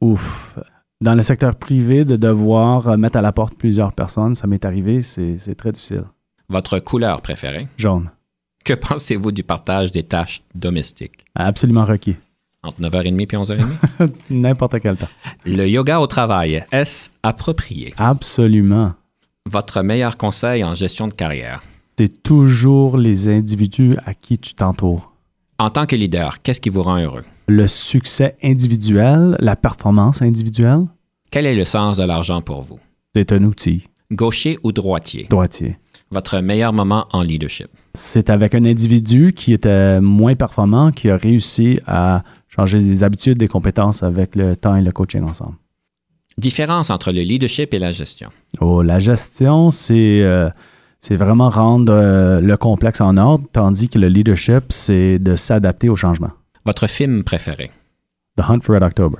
[0.00, 0.58] Ouf.
[1.02, 4.64] Dans le secteur privé, de devoir euh, mettre à la porte plusieurs personnes, ça m'est
[4.64, 6.04] arrivé, c'est c'est très difficile.
[6.48, 7.68] Votre couleur préférée?
[7.76, 8.10] Jaune.
[8.64, 11.26] Que pensez-vous du partage des tâches domestiques?
[11.34, 12.16] Absolument requis.
[12.62, 14.12] Entre 9h30 et 11h30?
[14.30, 15.08] N'importe quel temps.
[15.44, 17.92] Le yoga au travail, est-ce approprié?
[17.98, 18.94] Absolument.
[19.44, 21.62] Votre meilleur conseil en gestion de carrière?
[21.98, 25.12] C'est toujours les individus à qui tu t'entoures.
[25.58, 27.24] En tant que leader, qu'est-ce qui vous rend heureux?
[27.48, 30.86] Le succès individuel, la performance individuelle,
[31.30, 32.78] Quel est le sens de l'argent pour vous?
[33.14, 35.26] c'est un outil Gaucher ou droitier?
[35.30, 35.78] droitier.
[36.10, 37.68] Votre meilleur moment en leadership?
[37.94, 43.38] C'est avec un individu qui était moins performant qui a réussi à changer des habitudes,
[43.38, 45.56] des compétences avec le temps et le coaching ensemble.
[46.38, 48.28] Différence entre le leadership et la gestion?
[48.60, 50.50] Oh, la gestion, c'est euh,
[51.06, 55.88] c'est vraiment rendre euh, le complexe en ordre, tandis que le leadership, c'est de s'adapter
[55.88, 56.30] au changement.
[56.64, 57.70] Votre film préféré?
[58.36, 59.18] The Hunt for Red October.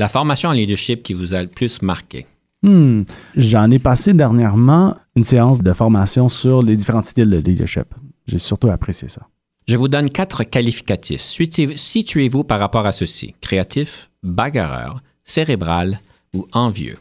[0.00, 2.26] La formation en leadership qui vous a le plus marqué?
[2.64, 3.02] Hmm,
[3.36, 7.86] J'en ai passé dernièrement une séance de formation sur les différents styles de leadership.
[8.26, 9.22] J'ai surtout apprécié ça.
[9.68, 11.20] Je vous donne quatre qualificatifs.
[11.20, 13.34] Situez- Situez-vous par rapport à ceci.
[13.40, 16.00] Créatif, bagarreur, cérébral
[16.34, 16.96] ou envieux?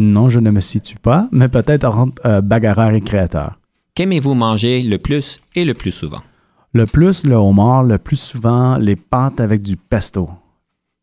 [0.00, 3.58] Non, je ne me situe pas, mais peut-être entre euh, bagarreur et créateur.
[3.94, 6.22] Qu'aimez-vous manger le plus et le plus souvent?
[6.72, 10.30] Le plus, le homard, le plus souvent, les pâtes avec du pesto.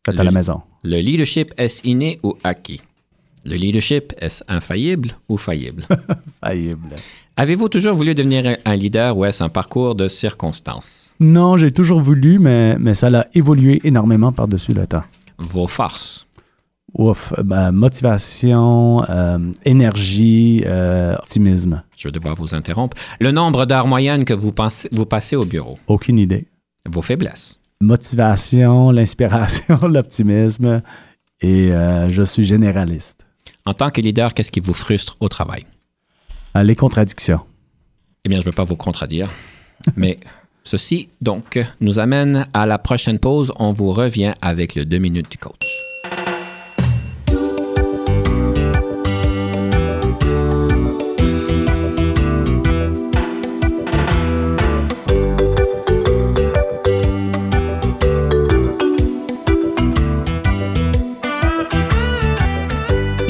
[0.04, 0.62] Faites à la maison.
[0.82, 2.80] Le leadership est inné ou acquis?
[3.44, 5.84] Le leadership est infaillible ou faillible?
[6.40, 6.96] Faillible.
[7.36, 11.14] Avez-vous toujours voulu devenir un leader ou est-ce un parcours de circonstances?
[11.20, 15.04] Non, j'ai toujours voulu, mais, mais ça a évolué énormément par-dessus le temps.
[15.38, 16.27] Vos forces?
[16.94, 21.82] Ouf, ben, motivation, euh, énergie, euh, optimisme.
[21.96, 22.96] Je vais devoir vous interrompre.
[23.20, 25.78] Le nombre d'heures moyennes que vous, pensez- vous passez au bureau?
[25.86, 26.46] Aucune idée.
[26.90, 27.58] Vos faiblesses?
[27.80, 30.80] Motivation, l'inspiration, l'optimisme.
[31.40, 33.26] Et euh, je suis généraliste.
[33.66, 35.66] En tant que leader, qu'est-ce qui vous frustre au travail?
[36.56, 37.40] Euh, les contradictions.
[38.24, 39.30] Eh bien, je ne veux pas vous contredire,
[39.96, 40.18] mais
[40.64, 43.52] ceci, donc, nous amène à la prochaine pause.
[43.56, 45.54] On vous revient avec le deux minutes du coach.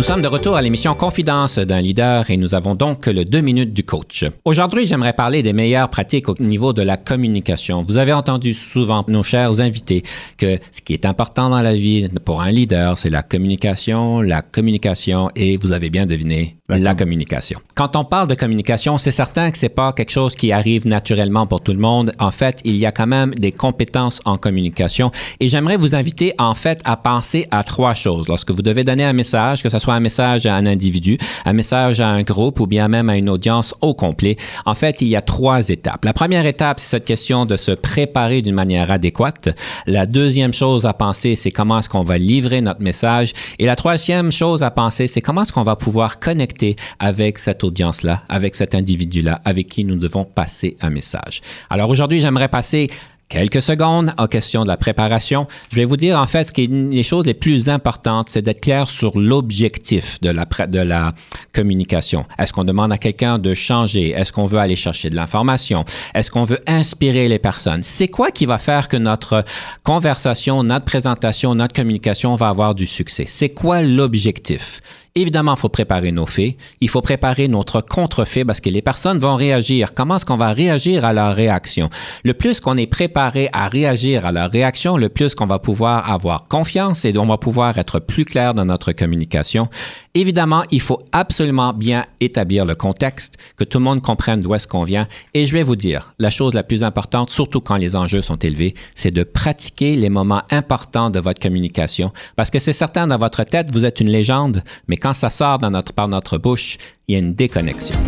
[0.09, 3.75] Sommes de retour à l'émission Confidence d'un leader et nous avons donc le deux minutes
[3.75, 4.25] du coach.
[4.47, 7.85] Aujourd'hui, j'aimerais parler des meilleures pratiques au niveau de la communication.
[7.87, 10.03] Vous avez entendu souvent nos chers invités
[10.39, 14.41] que ce qui est important dans la vie pour un leader, c'est la communication, la
[14.41, 17.59] communication et vous avez bien deviné, la communication.
[17.75, 21.47] Quand on parle de communication, c'est certain que c'est pas quelque chose qui arrive naturellement
[21.47, 22.13] pour tout le monde.
[22.19, 25.11] En fait, il y a quand même des compétences en communication
[25.41, 29.05] et j'aimerais vous inviter en fait à penser à trois choses lorsque vous devez donner
[29.05, 31.17] un message, que ce soit un message à un individu,
[31.47, 34.37] un message à un groupe ou bien même à une audience au complet.
[34.67, 36.05] En fait, il y a trois étapes.
[36.05, 39.49] La première étape, c'est cette question de se préparer d'une manière adéquate.
[39.87, 43.33] La deuxième chose à penser, c'est comment est-ce qu'on va livrer notre message.
[43.59, 46.58] Et la troisième chose à penser, c'est comment est-ce qu'on va pouvoir connecter
[46.99, 51.41] avec cette audience-là, avec cet individu-là, avec qui nous devons passer un message.
[51.71, 52.89] Alors aujourd'hui, j'aimerais passer
[53.29, 55.47] quelques secondes en question de la préparation.
[55.71, 58.41] Je vais vous dire en fait ce qui est les choses les plus importantes, c'est
[58.41, 61.15] d'être clair sur l'objectif de la
[61.53, 62.25] communication.
[62.39, 64.13] Est-ce qu'on demande à quelqu'un de changer?
[64.13, 65.85] Est-ce qu'on veut aller chercher de l'information?
[66.15, 67.83] Est-ce qu'on veut inspirer les personnes?
[67.83, 69.45] C'est quoi qui va faire que notre
[69.83, 73.25] conversation, notre présentation, notre communication va avoir du succès?
[73.29, 74.81] C'est quoi l'objectif?
[75.19, 76.55] Évidemment, il faut préparer nos faits.
[76.81, 79.93] Il faut préparer notre contre-fait parce que les personnes vont réagir.
[79.93, 81.91] Comment est-ce qu'on va réagir à leur réaction?
[82.23, 86.09] Le plus qu'on est préparé à réagir à leur réaction, le plus qu'on va pouvoir
[86.09, 89.69] avoir confiance et on va pouvoir être plus clair dans notre communication.
[90.15, 94.69] Évidemment, il faut absolument bien établir le contexte, que tout le monde comprenne d'où est-ce
[94.69, 95.09] qu'on vient.
[95.35, 98.37] Et je vais vous dire, la chose la plus importante, surtout quand les enjeux sont
[98.37, 102.13] élevés, c'est de pratiquer les moments importants de votre communication.
[102.37, 105.59] Parce que c'est certain, dans votre tête, vous êtes une légende, mais quand ça sort
[105.59, 107.99] dans notre, par notre bouche, il y a une déconnexion.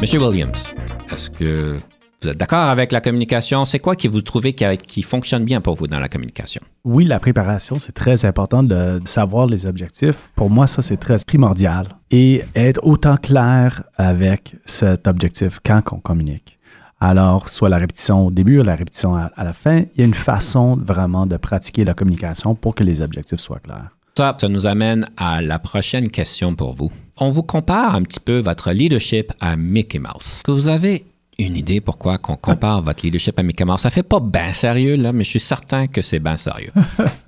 [0.00, 0.74] Monsieur Williams,
[1.12, 1.78] est-ce que
[2.22, 3.64] vous êtes d'accord avec la communication?
[3.64, 6.62] C'est quoi que vous trouvez qui, fonctionne bien pour vous dans la communication?
[6.84, 10.30] Oui, la préparation, c'est très important de, savoir les objectifs.
[10.36, 11.88] Pour moi, ça, c'est très primordial.
[12.10, 16.58] Et être autant clair avec cet objectif quand on communique.
[17.00, 20.02] Alors, soit la répétition au début ou la répétition à, à la fin, il y
[20.02, 23.90] a une façon vraiment de pratiquer la communication pour que les objectifs soient clairs.
[24.16, 26.92] Ça, ça nous amène à la prochaine question pour vous.
[27.16, 30.42] On vous compare un petit peu votre leadership à Mickey Mouse.
[30.44, 31.06] Que vous avez
[31.46, 33.80] une idée pourquoi qu'on compare votre leadership à Mickey Mouse?
[33.80, 36.70] Ça fait pas bien sérieux, là, mais je suis certain que c'est bien sérieux.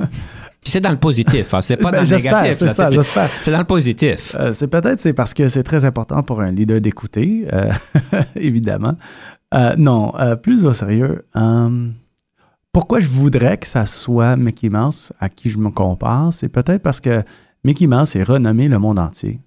[0.63, 2.55] c'est dans le positif, hein, c'est pas ben, dans le négatif.
[2.55, 3.29] C'est ça, j'espère.
[3.29, 4.35] C'est dans le positif.
[4.39, 7.73] Euh, c'est peut-être c'est parce que c'est très important pour un leader d'écouter, euh,
[8.37, 8.97] évidemment.
[9.55, 10.13] Euh, non,
[10.43, 11.25] plus au sérieux.
[12.73, 16.33] Pourquoi je voudrais que ça soit Mickey Mouse à qui je me compare?
[16.33, 17.23] C'est peut-être parce que
[17.63, 19.39] Mickey Mouse est renommé le monde entier.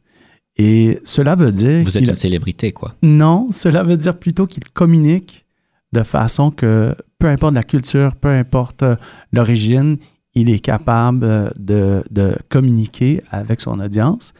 [0.58, 1.84] Et cela veut dire...
[1.84, 2.96] Vous êtes une célébrité, quoi.
[3.04, 5.46] Non, cela veut dire plutôt qu'il communique
[5.94, 8.96] de façon que, peu importe la culture, peu importe euh,
[9.32, 9.98] l'origine,
[10.34, 14.34] il est capable euh, de, de, communiquer avec son audience.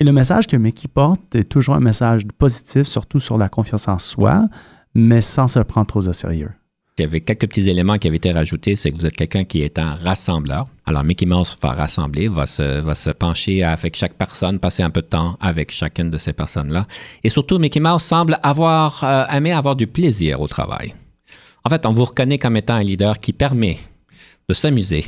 [0.00, 3.86] Et le message que Mickey porte est toujours un message positif, surtout sur la confiance
[3.86, 4.48] en soi,
[4.94, 6.50] mais sans se prendre trop au sérieux.
[6.96, 9.42] Il y avait quelques petits éléments qui avaient été rajoutés, c'est que vous êtes quelqu'un
[9.42, 10.66] qui est un rassembleur.
[10.86, 15.08] Alors, Mickey Mouse va rassembler, va se, pencher avec chaque personne, passer un peu de
[15.08, 16.86] temps avec chacune de ces personnes-là.
[17.24, 20.94] Et surtout, Mickey Mouse semble avoir euh, aimé avoir du plaisir au travail.
[21.64, 23.78] En fait, on vous reconnaît comme étant un leader qui permet
[24.48, 25.04] de s'amuser,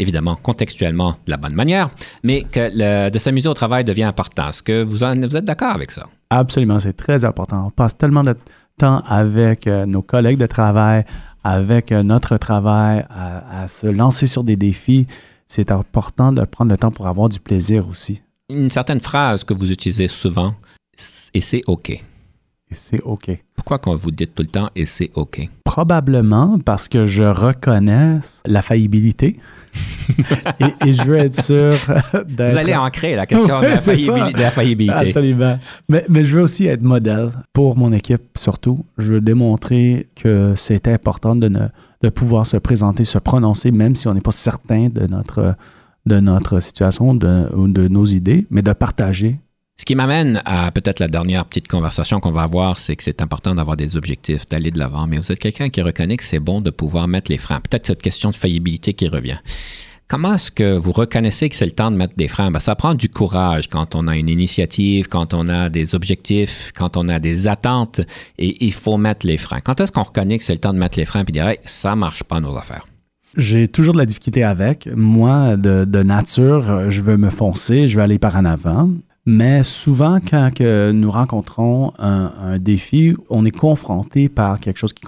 [0.00, 1.90] évidemment contextuellement de la bonne manière,
[2.24, 4.48] mais que de s'amuser au travail devient important.
[4.48, 6.06] Est-ce que vous, vous êtes d'accord avec ça?
[6.28, 7.66] Absolument, c'est très important.
[7.68, 8.34] On passe tellement de
[8.82, 11.04] avec euh, nos collègues de travail,
[11.44, 15.06] avec euh, notre travail, à, se lancer sur des défis.
[15.46, 18.22] C'est important de prendre le temps pour avoir du plaisir aussi.
[18.48, 20.54] Une certaine phrase que vous utilisez souvent,
[21.34, 21.90] et c'est OK.
[21.90, 23.30] Et c'est OK.
[23.54, 25.40] Pourquoi qu'on vous dites tout le temps et c'est OK?
[25.64, 29.38] Probablement parce que je reconnais la faillibilité
[30.86, 31.72] et, je veux être sûr
[32.26, 32.52] d'être...
[32.52, 35.58] Vous allez ancrer la question de, la faillibilité, Absolument.
[35.88, 38.84] Mais, mais, je veux aussi être modèle pour mon équipe, surtout.
[38.98, 41.68] Je veux démontrer que c'est important de, ne,
[42.02, 45.54] de pouvoir se présenter, se prononcer, même si on n'est pas certain de notre,
[46.06, 49.38] de notre situation de, ou de nos idées, mais de partager
[49.80, 53.22] Ce qui m'amène à peut-être la dernière petite conversation qu'on va avoir, c'est que c'est
[53.22, 56.38] important d'avoir des objectifs, d'aller de l'avant, mais vous êtes quelqu'un qui reconnaît que c'est
[56.38, 57.60] bon de pouvoir mettre les freins.
[57.60, 59.38] Peut-être cette question de faillibilité qui revient.
[60.06, 62.50] Comment est-ce que vous reconnaissez que c'est le temps de mettre des freins?
[62.50, 66.72] Ben, ça prend du courage quand on a une initiative, quand on a des objectifs,
[66.76, 68.02] quand on a des attentes,
[68.36, 69.60] et il faut mettre les freins.
[69.60, 71.56] Quand est-ce qu'on reconnaît que c'est le temps de mettre les freins et dire, hey,
[71.64, 72.86] ça marche pas nos affaires?
[73.34, 74.90] J'ai toujours de la difficulté avec.
[74.94, 78.90] Moi, de, de, nature, je veux me foncer, je veux aller par en avant.
[79.26, 85.04] Mais souvent, quand nous rencontrons un, défi, on est confronté par quelque chose qui,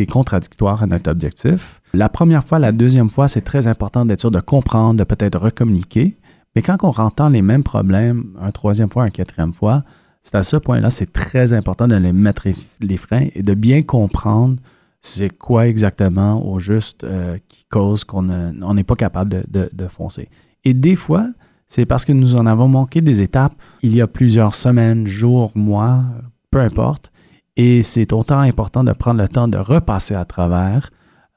[0.00, 1.80] est contradictoire à notre objectif.
[1.92, 5.38] La première fois, la deuxième fois, c'est très important d'être sûr de comprendre, de peut-être
[5.38, 6.16] recommuniquer.
[6.54, 9.82] Mais quand on entend les mêmes problèmes, un troisième fois, un quatrième fois,
[10.22, 12.46] c'est à ce point-là, c'est très important de les mettre
[12.80, 14.56] les freins et de bien comprendre
[15.02, 20.28] c'est quoi exactement au juste euh, qui cause qu'on n'est pas capable de, foncer.
[20.64, 21.26] Et des fois,
[21.74, 25.52] c'est parce que nous en avons manqué des étapes il y a plusieurs semaines, jours,
[25.54, 26.04] mois,
[26.50, 27.10] peu importe.
[27.56, 30.90] Et c'est autant important de prendre le temps de repasser à travers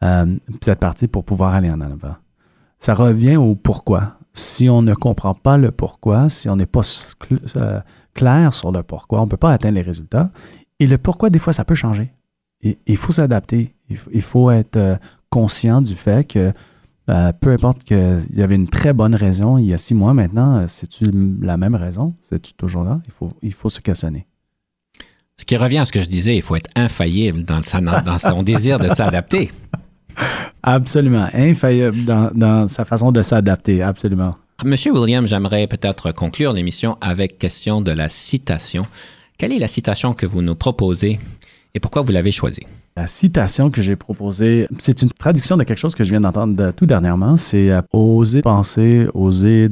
[0.03, 2.15] euh, cette partie pour pouvoir aller en avant.
[2.79, 4.17] Ça revient au pourquoi.
[4.33, 6.81] Si on ne comprend pas le pourquoi, si on n'est pas
[7.55, 7.79] euh,
[8.13, 10.31] clair sur le pourquoi, on ne peut pas atteindre les résultats.
[10.81, 12.11] Et le pourquoi, des fois, ça peut changer
[12.86, 13.75] il, faut s'adapter.
[13.89, 14.95] Il, faut être euh,
[15.29, 16.51] conscient du fait que
[17.09, 20.13] euh, peu importe qu'il y avait une très bonne raison il y a six mois
[20.13, 21.05] maintenant, euh, c'est-tu
[21.41, 22.15] la même raison?
[22.21, 22.99] C'est-tu toujours là?
[23.05, 24.25] Il faut, il faut se questionner.
[25.37, 27.59] Ce qui revient à ce que je disais, il faut être infaillible dans,
[28.03, 29.51] dans son désir de s'adapter.
[30.63, 31.29] Absolument.
[31.33, 33.81] Infaillible dans, dans sa façon de s'adapter.
[33.81, 34.35] Absolument.
[34.63, 38.85] Monsieur William, j'aimerais peut-être conclure l'émission avec question de la citation.
[39.37, 41.19] Quelle est la citation que vous nous proposez
[41.73, 42.61] et pourquoi vous l'avez choisi?
[42.97, 46.71] La citation que j'ai proposée, c'est une traduction de quelque chose que je viens d'entendre
[46.71, 47.35] tout dernièrement.
[47.35, 49.67] C'est euh, oser penser, oser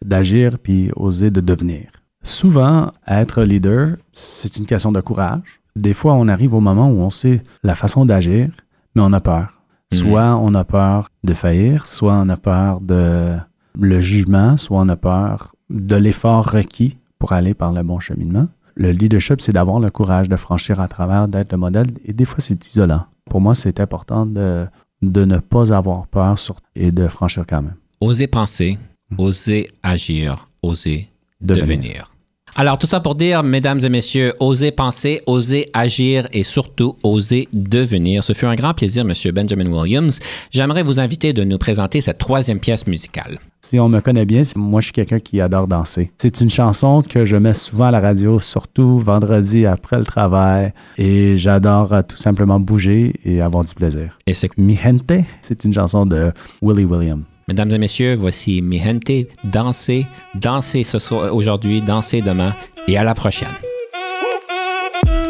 [0.00, 1.88] d'agir, puis oser de devenir.
[2.22, 5.60] Souvent, être leader, c'est une question de courage.
[5.74, 8.48] Des fois, on arrive au moment où on sait la façon d'agir,
[8.94, 9.62] mais on a peur.
[9.92, 9.98] Mhm.
[9.98, 13.36] Soit on a peur de faillir, soit on a peur de
[13.78, 18.46] le jugement, soit on a peur de l'effort requis pour aller par le bon cheminement
[18.76, 21.88] le leadership, c'est d'avoir le courage de franchir à travers, d'être le modèle.
[22.04, 23.04] Et des fois, c'est isolant.
[23.28, 24.66] Pour moi, c'est important de,
[25.02, 27.74] de ne pas avoir peur sur, et de franchir quand même.
[28.00, 28.78] Oser penser,
[29.10, 29.20] mhm.
[29.20, 31.08] oser agir, oser
[31.40, 32.12] devenir.
[32.58, 37.48] Alors, tout ça pour dire, mesdames et messieurs, osez penser, osez agir et surtout osez
[37.52, 38.24] devenir.
[38.24, 40.20] Ce fut un grand plaisir, monsieur Benjamin Williams.
[40.50, 43.40] J'aimerais vous inviter de nous présenter cette troisième pièce musicale.
[43.60, 46.10] Si on me connaît bien, moi, je suis quelqu'un qui adore danser.
[46.16, 50.72] C'est une chanson que je mets souvent à la radio, surtout vendredi après le travail.
[50.96, 54.16] Et j'adore euh, tout simplement bouger et avoir du plaisir.
[54.26, 56.32] Et c'est Mi Gente, c'est une chanson de
[56.62, 57.22] Willie William.
[57.48, 62.56] Mesdames et messieurs, voici Mi Gente, dansez, dansez ce soir, aujourd'hui, dansez demain
[62.88, 63.54] et à la prochaine.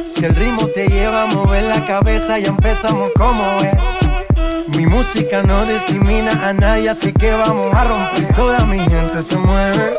[0.07, 4.79] Si el ritmo te lleva a mover la cabeza, ya empezamos como es.
[4.79, 8.35] Mi música no discrimina a nadie, así que vamos a romper.
[8.35, 9.99] Toda mi gente se mueve.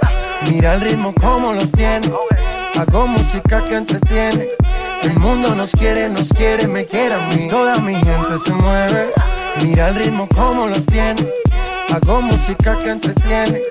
[0.49, 2.09] Mira el ritmo como los tiene.
[2.79, 4.47] Hago música que entretiene.
[5.03, 7.47] El mundo nos quiere, nos quiere, me quiere a mí.
[7.47, 9.13] Toda mi gente se mueve.
[9.63, 11.36] Mira el ritmo como los tiene.
[11.93, 13.61] Hago música que entretiene.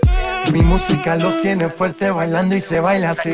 [0.53, 3.33] Mi música los tiene fuerte bailando y se baila así.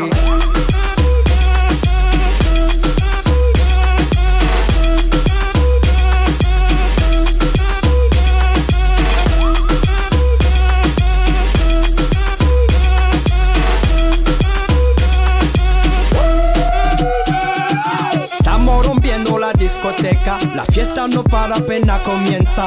[19.92, 22.66] Discoteca, la fiesta no para, pena comienza.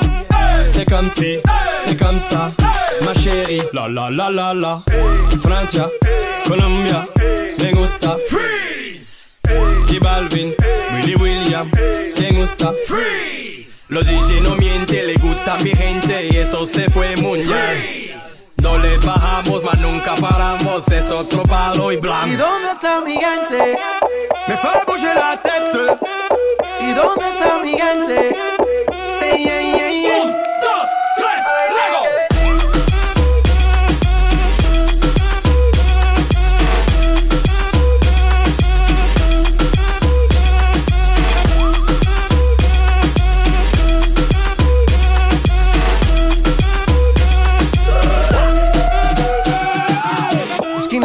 [0.63, 1.37] C'est comme si,
[1.75, 2.51] c'est comme ça,
[3.03, 3.61] ma chérie.
[3.73, 4.83] La la la la la.
[5.41, 5.89] Francia,
[6.47, 7.07] Colombia,
[7.59, 8.17] me gusta.
[8.29, 9.29] Freeze.
[9.87, 10.53] J Balvin,
[10.95, 11.69] Willy William,
[12.19, 12.73] me gusta.
[12.85, 13.85] Freeze.
[13.89, 18.05] Los DJ no mienten, le gusta mi gente y eso se fue muy bien.
[18.57, 22.29] No le bajamos, mas nunca paramos, es otro palo y blanco.
[22.29, 23.77] ¿Y dónde está mi gente?
[24.47, 25.55] Me fue bouger la tête.
[26.87, 28.35] ¿Y dónde está mi gente?
[29.09, 30.45] Sí, yeah, yeah, yeah.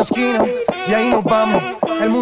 [0.00, 0.44] esquina
[0.88, 1.39] y ahí nos vamos.